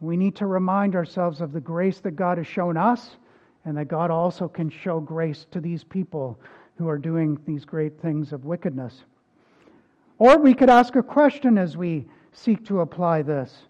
We 0.00 0.16
need 0.16 0.36
to 0.36 0.46
remind 0.46 0.96
ourselves 0.96 1.40
of 1.40 1.52
the 1.52 1.60
grace 1.60 2.00
that 2.00 2.12
God 2.12 2.38
has 2.38 2.46
shown 2.46 2.76
us 2.76 3.16
and 3.64 3.76
that 3.76 3.88
God 3.88 4.10
also 4.10 4.48
can 4.48 4.70
show 4.70 4.98
grace 4.98 5.46
to 5.50 5.60
these 5.60 5.84
people 5.84 6.38
who 6.78 6.88
are 6.88 6.98
doing 6.98 7.38
these 7.46 7.66
great 7.66 8.00
things 8.00 8.32
of 8.32 8.46
wickedness. 8.46 9.04
Or 10.18 10.38
we 10.38 10.54
could 10.54 10.70
ask 10.70 10.96
a 10.96 11.02
question 11.02 11.58
as 11.58 11.76
we 11.76 12.06
seek 12.32 12.64
to 12.66 12.80
apply 12.80 13.22
this. 13.22 13.66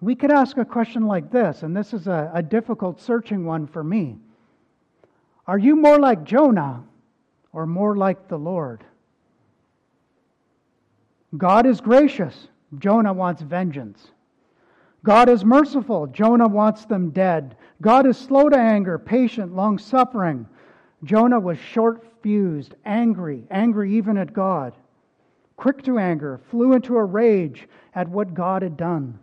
We 0.00 0.14
could 0.14 0.32
ask 0.32 0.56
a 0.56 0.64
question 0.64 1.06
like 1.06 1.30
this, 1.30 1.62
and 1.62 1.76
this 1.76 1.92
is 1.92 2.06
a, 2.06 2.30
a 2.32 2.42
difficult 2.42 3.00
searching 3.00 3.44
one 3.44 3.66
for 3.66 3.84
me. 3.84 4.16
Are 5.46 5.58
you 5.58 5.76
more 5.76 5.98
like 5.98 6.24
Jonah 6.24 6.82
or 7.52 7.66
more 7.66 7.96
like 7.96 8.28
the 8.28 8.38
Lord? 8.38 8.84
God 11.36 11.66
is 11.66 11.80
gracious. 11.80 12.48
Jonah 12.78 13.12
wants 13.12 13.42
vengeance. 13.42 14.10
God 15.02 15.28
is 15.28 15.44
merciful. 15.44 16.06
Jonah 16.06 16.48
wants 16.48 16.84
them 16.84 17.10
dead. 17.10 17.56
God 17.80 18.06
is 18.06 18.18
slow 18.18 18.48
to 18.48 18.58
anger, 18.58 18.98
patient, 18.98 19.54
long 19.54 19.78
suffering. 19.78 20.46
Jonah 21.04 21.40
was 21.40 21.58
short 21.58 22.04
fused, 22.22 22.74
angry, 22.84 23.44
angry 23.50 23.94
even 23.94 24.18
at 24.18 24.32
God. 24.32 24.74
Quick 25.56 25.82
to 25.84 25.98
anger, 25.98 26.40
flew 26.50 26.74
into 26.74 26.96
a 26.96 27.04
rage 27.04 27.68
at 27.94 28.08
what 28.08 28.34
God 28.34 28.62
had 28.62 28.76
done. 28.76 29.18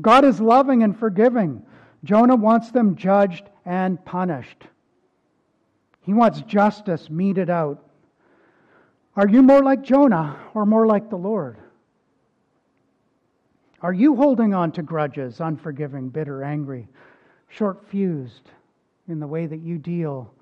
God 0.00 0.24
is 0.24 0.40
loving 0.40 0.82
and 0.82 0.98
forgiving. 0.98 1.62
Jonah 2.04 2.36
wants 2.36 2.70
them 2.70 2.96
judged 2.96 3.44
and 3.64 4.02
punished. 4.04 4.64
He 6.04 6.12
wants 6.12 6.42
justice 6.42 7.08
meted 7.08 7.50
out. 7.50 7.82
Are 9.16 9.28
you 9.28 9.42
more 9.42 9.62
like 9.62 9.82
Jonah 9.82 10.38
or 10.54 10.66
more 10.66 10.86
like 10.86 11.08
the 11.08 11.16
Lord? 11.16 11.56
Are 13.80 13.92
you 13.92 14.16
holding 14.16 14.54
on 14.54 14.72
to 14.72 14.82
grudges, 14.82 15.40
unforgiving, 15.40 16.08
bitter, 16.08 16.42
angry, 16.42 16.88
short 17.48 17.86
fused 17.88 18.50
in 19.08 19.20
the 19.20 19.26
way 19.26 19.46
that 19.46 19.60
you 19.60 19.78
deal 19.78 20.32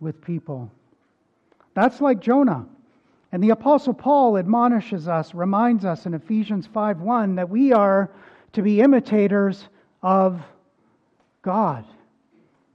with 0.00 0.22
people? 0.22 0.70
That's 1.74 2.00
like 2.00 2.20
Jonah. 2.20 2.66
And 3.32 3.42
the 3.42 3.50
apostle 3.50 3.94
Paul 3.94 4.38
admonishes 4.38 5.06
us, 5.06 5.34
reminds 5.34 5.84
us 5.84 6.06
in 6.06 6.14
Ephesians 6.14 6.66
5:1 6.66 7.36
that 7.36 7.48
we 7.48 7.72
are 7.72 8.10
to 8.52 8.62
be 8.62 8.80
imitators 8.80 9.68
of 10.02 10.42
God. 11.42 11.84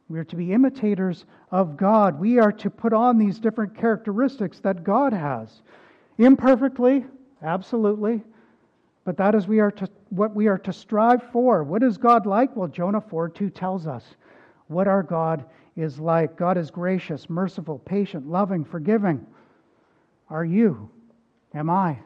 We 0.07 0.19
are 0.19 0.23
to 0.25 0.35
be 0.35 0.53
imitators 0.53 1.25
of 1.51 1.77
God. 1.77 2.19
We 2.19 2.37
are 2.39 2.51
to 2.51 2.69
put 2.69 2.93
on 2.93 3.17
these 3.17 3.39
different 3.39 3.75
characteristics 3.75 4.59
that 4.59 4.83
God 4.83 5.13
has. 5.13 5.61
Imperfectly, 6.17 7.05
absolutely, 7.41 8.23
but 9.03 9.17
that 9.17 9.35
is 9.35 9.47
we 9.47 9.59
are 9.59 9.71
to, 9.71 9.89
what 10.09 10.35
we 10.35 10.47
are 10.47 10.57
to 10.59 10.73
strive 10.73 11.23
for. 11.31 11.63
What 11.63 11.83
is 11.83 11.97
God 11.97 12.25
like? 12.25 12.55
Well, 12.55 12.67
Jonah 12.67 13.01
4 13.01 13.29
2 13.29 13.49
tells 13.49 13.87
us 13.87 14.03
what 14.67 14.87
our 14.87 15.03
God 15.03 15.45
is 15.75 15.99
like. 15.99 16.35
God 16.35 16.57
is 16.57 16.71
gracious, 16.71 17.29
merciful, 17.29 17.79
patient, 17.79 18.27
loving, 18.27 18.63
forgiving. 18.63 19.25
Are 20.29 20.45
you? 20.45 20.89
Am 21.53 21.69
I? 21.69 21.99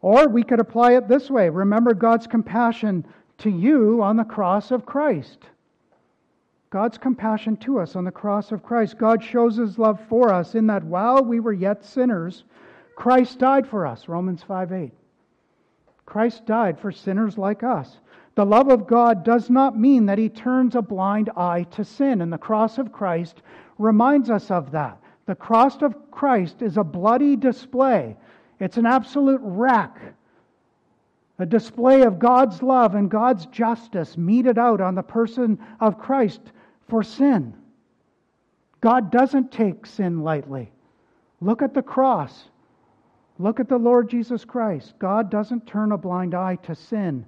Or 0.00 0.28
we 0.28 0.42
could 0.42 0.60
apply 0.60 0.96
it 0.96 1.08
this 1.08 1.30
way 1.30 1.48
remember 1.48 1.94
God's 1.94 2.26
compassion 2.26 3.06
to 3.38 3.50
you 3.50 4.02
on 4.02 4.16
the 4.16 4.24
cross 4.24 4.70
of 4.70 4.86
Christ. 4.86 5.38
God's 6.74 6.98
compassion 6.98 7.56
to 7.58 7.78
us 7.78 7.94
on 7.94 8.02
the 8.02 8.10
cross 8.10 8.50
of 8.50 8.64
Christ. 8.64 8.98
God 8.98 9.22
shows 9.22 9.54
his 9.58 9.78
love 9.78 10.00
for 10.08 10.32
us 10.32 10.56
in 10.56 10.66
that 10.66 10.82
while 10.82 11.22
we 11.22 11.38
were 11.38 11.52
yet 11.52 11.84
sinners, 11.84 12.42
Christ 12.96 13.38
died 13.38 13.64
for 13.64 13.86
us. 13.86 14.08
Romans 14.08 14.42
5 14.42 14.72
8. 14.72 14.92
Christ 16.04 16.46
died 16.46 16.80
for 16.80 16.90
sinners 16.90 17.38
like 17.38 17.62
us. 17.62 17.98
The 18.34 18.44
love 18.44 18.70
of 18.70 18.88
God 18.88 19.22
does 19.22 19.48
not 19.48 19.78
mean 19.78 20.06
that 20.06 20.18
he 20.18 20.28
turns 20.28 20.74
a 20.74 20.82
blind 20.82 21.30
eye 21.36 21.62
to 21.70 21.84
sin, 21.84 22.20
and 22.20 22.32
the 22.32 22.38
cross 22.38 22.76
of 22.76 22.90
Christ 22.90 23.42
reminds 23.78 24.28
us 24.28 24.50
of 24.50 24.72
that. 24.72 24.98
The 25.26 25.36
cross 25.36 25.80
of 25.80 26.10
Christ 26.10 26.60
is 26.60 26.76
a 26.76 26.82
bloody 26.82 27.36
display, 27.36 28.16
it's 28.58 28.78
an 28.78 28.86
absolute 28.86 29.40
wreck, 29.44 29.96
a 31.38 31.46
display 31.46 32.02
of 32.02 32.18
God's 32.18 32.64
love 32.64 32.96
and 32.96 33.08
God's 33.08 33.46
justice 33.46 34.18
meted 34.18 34.58
out 34.58 34.80
on 34.80 34.96
the 34.96 35.04
person 35.04 35.60
of 35.78 36.00
Christ 36.00 36.40
for 36.88 37.02
sin. 37.02 37.54
God 38.80 39.10
doesn't 39.10 39.50
take 39.50 39.86
sin 39.86 40.22
lightly. 40.22 40.70
Look 41.40 41.62
at 41.62 41.74
the 41.74 41.82
cross. 41.82 42.44
Look 43.38 43.58
at 43.60 43.68
the 43.68 43.78
Lord 43.78 44.08
Jesus 44.08 44.44
Christ. 44.44 44.94
God 44.98 45.30
doesn't 45.30 45.66
turn 45.66 45.92
a 45.92 45.98
blind 45.98 46.34
eye 46.34 46.56
to 46.62 46.74
sin. 46.74 47.24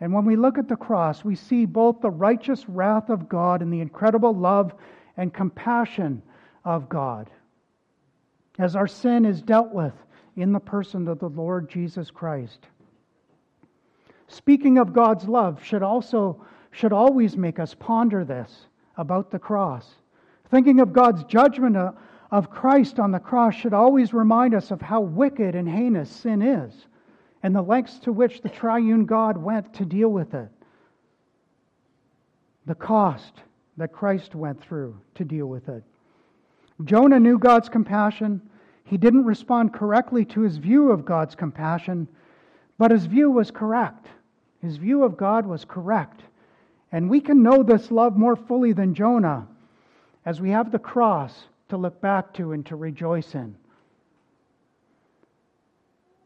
And 0.00 0.12
when 0.12 0.24
we 0.24 0.36
look 0.36 0.58
at 0.58 0.68
the 0.68 0.76
cross, 0.76 1.24
we 1.24 1.34
see 1.34 1.66
both 1.66 2.00
the 2.00 2.10
righteous 2.10 2.68
wrath 2.68 3.10
of 3.10 3.28
God 3.28 3.62
and 3.62 3.72
the 3.72 3.80
incredible 3.80 4.34
love 4.34 4.74
and 5.16 5.32
compassion 5.32 6.22
of 6.64 6.88
God 6.88 7.30
as 8.58 8.76
our 8.76 8.86
sin 8.86 9.24
is 9.24 9.42
dealt 9.42 9.72
with 9.72 9.94
in 10.36 10.52
the 10.52 10.60
person 10.60 11.08
of 11.08 11.18
the 11.18 11.28
Lord 11.28 11.68
Jesus 11.68 12.10
Christ. 12.10 12.66
Speaking 14.28 14.78
of 14.78 14.92
God's 14.92 15.28
love 15.28 15.62
should 15.62 15.82
also 15.82 16.44
should 16.70 16.92
always 16.92 17.36
make 17.36 17.60
us 17.60 17.74
ponder 17.74 18.24
this 18.24 18.66
about 18.96 19.30
the 19.30 19.38
cross. 19.38 19.86
Thinking 20.50 20.80
of 20.80 20.92
God's 20.92 21.24
judgment 21.24 21.76
uh, 21.76 21.92
of 22.30 22.50
Christ 22.50 22.98
on 22.98 23.10
the 23.10 23.18
cross 23.18 23.54
should 23.54 23.74
always 23.74 24.12
remind 24.12 24.54
us 24.54 24.70
of 24.70 24.80
how 24.80 25.00
wicked 25.00 25.54
and 25.54 25.68
heinous 25.68 26.10
sin 26.10 26.42
is 26.42 26.86
and 27.42 27.54
the 27.54 27.62
lengths 27.62 27.98
to 28.00 28.12
which 28.12 28.40
the 28.40 28.48
triune 28.48 29.04
God 29.04 29.36
went 29.36 29.74
to 29.74 29.84
deal 29.84 30.08
with 30.08 30.34
it. 30.34 30.48
The 32.66 32.74
cost 32.74 33.34
that 33.76 33.92
Christ 33.92 34.34
went 34.34 34.62
through 34.62 34.96
to 35.16 35.24
deal 35.24 35.46
with 35.46 35.68
it. 35.68 35.82
Jonah 36.84 37.20
knew 37.20 37.38
God's 37.38 37.68
compassion. 37.68 38.40
He 38.84 38.96
didn't 38.96 39.24
respond 39.24 39.72
correctly 39.72 40.24
to 40.26 40.40
his 40.40 40.56
view 40.56 40.90
of 40.90 41.04
God's 41.04 41.34
compassion, 41.34 42.08
but 42.78 42.90
his 42.90 43.06
view 43.06 43.30
was 43.30 43.50
correct. 43.50 44.06
His 44.62 44.76
view 44.76 45.04
of 45.04 45.16
God 45.16 45.46
was 45.46 45.64
correct. 45.64 46.22
And 46.94 47.10
we 47.10 47.20
can 47.20 47.42
know 47.42 47.64
this 47.64 47.90
love 47.90 48.16
more 48.16 48.36
fully 48.36 48.72
than 48.72 48.94
Jonah 48.94 49.48
as 50.24 50.40
we 50.40 50.50
have 50.50 50.70
the 50.70 50.78
cross 50.78 51.48
to 51.68 51.76
look 51.76 52.00
back 52.00 52.32
to 52.34 52.52
and 52.52 52.64
to 52.66 52.76
rejoice 52.76 53.34
in. 53.34 53.56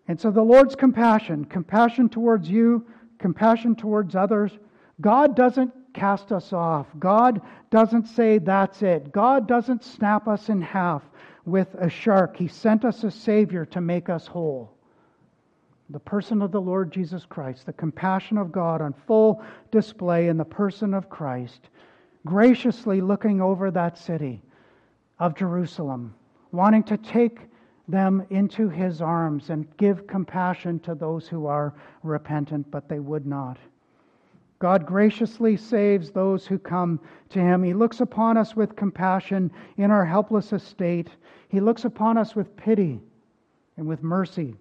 And 0.08 0.20
so 0.20 0.30
the 0.30 0.42
Lord's 0.42 0.76
compassion, 0.76 1.46
compassion 1.46 2.10
towards 2.10 2.50
you, 2.50 2.84
compassion 3.18 3.76
towards 3.76 4.14
others, 4.14 4.52
God 5.00 5.34
doesn't 5.34 5.72
cast 5.94 6.32
us 6.32 6.52
off. 6.52 6.86
God 6.98 7.40
doesn't 7.70 8.04
say 8.04 8.36
that's 8.36 8.82
it. 8.82 9.10
God 9.10 9.48
doesn't 9.48 9.82
snap 9.82 10.28
us 10.28 10.50
in 10.50 10.60
half 10.60 11.02
with 11.46 11.74
a 11.78 11.88
shark. 11.88 12.36
He 12.36 12.46
sent 12.46 12.84
us 12.84 13.04
a 13.04 13.10
Savior 13.10 13.64
to 13.64 13.80
make 13.80 14.10
us 14.10 14.26
whole. 14.26 14.74
The 15.90 16.00
person 16.00 16.42
of 16.42 16.52
the 16.52 16.60
Lord 16.60 16.92
Jesus 16.92 17.24
Christ, 17.24 17.64
the 17.64 17.72
compassion 17.72 18.36
of 18.36 18.52
God 18.52 18.82
on 18.82 18.92
full 18.92 19.42
display 19.70 20.28
in 20.28 20.36
the 20.36 20.44
person 20.44 20.92
of 20.92 21.08
Christ, 21.08 21.70
graciously 22.26 23.00
looking 23.00 23.40
over 23.40 23.70
that 23.70 23.96
city 23.96 24.42
of 25.18 25.34
Jerusalem, 25.34 26.14
wanting 26.52 26.82
to 26.84 26.98
take 26.98 27.38
them 27.88 28.26
into 28.28 28.68
his 28.68 29.00
arms 29.00 29.48
and 29.48 29.76
give 29.78 30.06
compassion 30.06 30.78
to 30.80 30.94
those 30.94 31.26
who 31.26 31.46
are 31.46 31.72
repentant, 32.02 32.70
but 32.70 32.86
they 32.86 32.98
would 32.98 33.26
not. 33.26 33.56
God 34.58 34.84
graciously 34.84 35.56
saves 35.56 36.10
those 36.10 36.46
who 36.46 36.58
come 36.58 37.00
to 37.30 37.38
him. 37.38 37.62
He 37.62 37.72
looks 37.72 38.00
upon 38.00 38.36
us 38.36 38.54
with 38.54 38.76
compassion 38.76 39.50
in 39.78 39.90
our 39.90 40.04
helpless 40.04 40.52
estate. 40.52 41.08
He 41.48 41.60
looks 41.60 41.86
upon 41.86 42.18
us 42.18 42.36
with 42.36 42.54
pity 42.56 43.00
and 43.78 43.86
with 43.86 44.02
mercy 44.02 44.54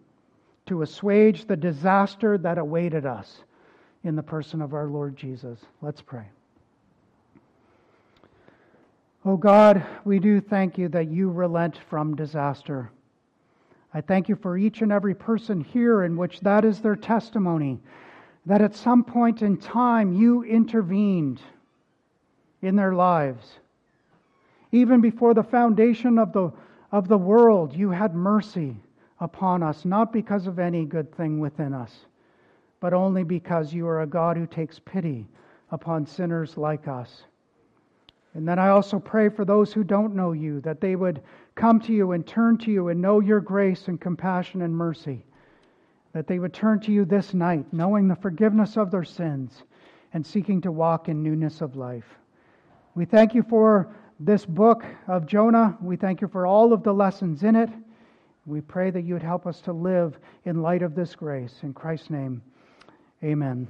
to 0.68 0.82
assuage 0.82 1.46
the 1.46 1.56
disaster 1.56 2.38
that 2.38 2.58
awaited 2.58 3.06
us 3.06 3.44
in 4.04 4.16
the 4.16 4.24
person 4.24 4.62
of 4.62 4.74
our 4.74 4.88
Lord 4.88 5.18
Jesus. 5.18 5.60
Let's 5.82 6.02
pray. 6.02 6.26
Oh 9.26 9.38
God, 9.38 9.86
we 10.06 10.20
do 10.20 10.40
thank 10.40 10.78
you 10.78 10.88
that 10.90 11.10
you 11.10 11.30
relent 11.30 11.78
from 11.90 12.16
disaster. 12.16 12.92
I 13.94 14.02
thank 14.02 14.30
you 14.30 14.36
for 14.36 14.58
each 14.58 14.82
and 14.82 14.92
every 14.92 15.16
person 15.16 15.60
here 15.62 16.04
in 16.04 16.16
which 16.16 16.40
that 16.42 16.64
is 16.64 16.80
their 16.80 16.96
testimony, 16.96 17.80
that 18.46 18.62
at 18.62 18.76
some 18.76 19.04
point 19.04 19.42
in 19.42 19.58
time 19.58 20.14
you 20.14 20.44
intervened 20.44 21.42
in 22.62 22.76
their 22.76 22.94
lives. 22.94 23.60
Even 24.72 25.02
before 25.02 25.34
the 25.34 25.44
foundation 25.44 26.18
of 26.18 26.32
the, 26.34 26.52
of 26.92 27.08
the 27.08 27.18
world, 27.18 27.76
you 27.76 27.90
had 27.90 28.14
mercy 28.14 28.78
upon 29.20 29.64
us, 29.64 29.86
not 29.86 30.14
because 30.14 30.48
of 30.48 30.60
any 30.60 30.86
good 30.86 31.14
thing 31.16 31.40
within 31.40 31.74
us, 31.74 32.06
but 32.80 32.94
only 32.94 33.24
because 33.24 33.74
you 33.74 33.88
are 33.88 34.02
a 34.02 34.08
God 34.08 34.38
who 34.38 34.46
takes 34.46 34.80
pity 34.80 35.28
upon 35.72 36.06
sinners 36.06 36.58
like 36.58 36.88
us. 36.88 37.24
And 38.34 38.48
then 38.48 38.60
I 38.60 38.70
also 38.70 39.00
pray 39.00 39.30
for 39.30 39.46
those 39.46 39.74
who 39.74 39.84
don't 39.84 40.16
know 40.16 40.32
you, 40.32 40.62
that 40.62 40.80
they 40.80 40.96
would 40.96 41.22
come 41.56 41.80
to 41.82 41.94
you 41.94 42.12
and 42.12 42.26
turn 42.26 42.58
to 42.60 42.72
you 42.72 42.90
and 42.90 43.02
know 43.02 43.20
your 43.20 43.40
grace 43.40 43.88
and 43.88 44.00
compassion 44.00 44.62
and 44.62 44.76
mercy. 44.76 45.26
That 46.14 46.28
they 46.28 46.38
would 46.38 46.54
turn 46.54 46.80
to 46.82 46.92
you 46.92 47.04
this 47.04 47.34
night, 47.34 47.66
knowing 47.72 48.08
the 48.08 48.16
forgiveness 48.16 48.78
of 48.78 48.92
their 48.92 49.04
sins 49.04 49.64
and 50.14 50.26
seeking 50.26 50.62
to 50.62 50.72
walk 50.72 51.10
in 51.10 51.24
newness 51.24 51.62
of 51.62 51.76
life. 51.76 52.06
We 52.94 53.06
thank 53.06 53.34
you 53.34 53.44
for 53.44 53.94
this 54.20 54.46
book 54.46 54.86
of 55.08 55.26
Jonah. 55.26 55.78
We 55.82 55.96
thank 55.96 56.22
you 56.22 56.28
for 56.28 56.46
all 56.46 56.74
of 56.74 56.84
the 56.84 56.94
lessons 56.94 57.44
in 57.44 57.56
it. 57.56 57.70
We 58.48 58.62
pray 58.62 58.92
that 58.92 59.02
you 59.04 59.14
would 59.14 59.24
help 59.24 59.46
us 59.46 59.60
to 59.62 59.74
live 59.74 60.18
in 60.46 60.62
light 60.62 60.82
of 60.82 60.96
this 60.96 61.16
grace. 61.16 61.60
In 61.64 61.74
Christ's 61.74 62.10
name, 62.10 62.42
amen. 63.22 63.68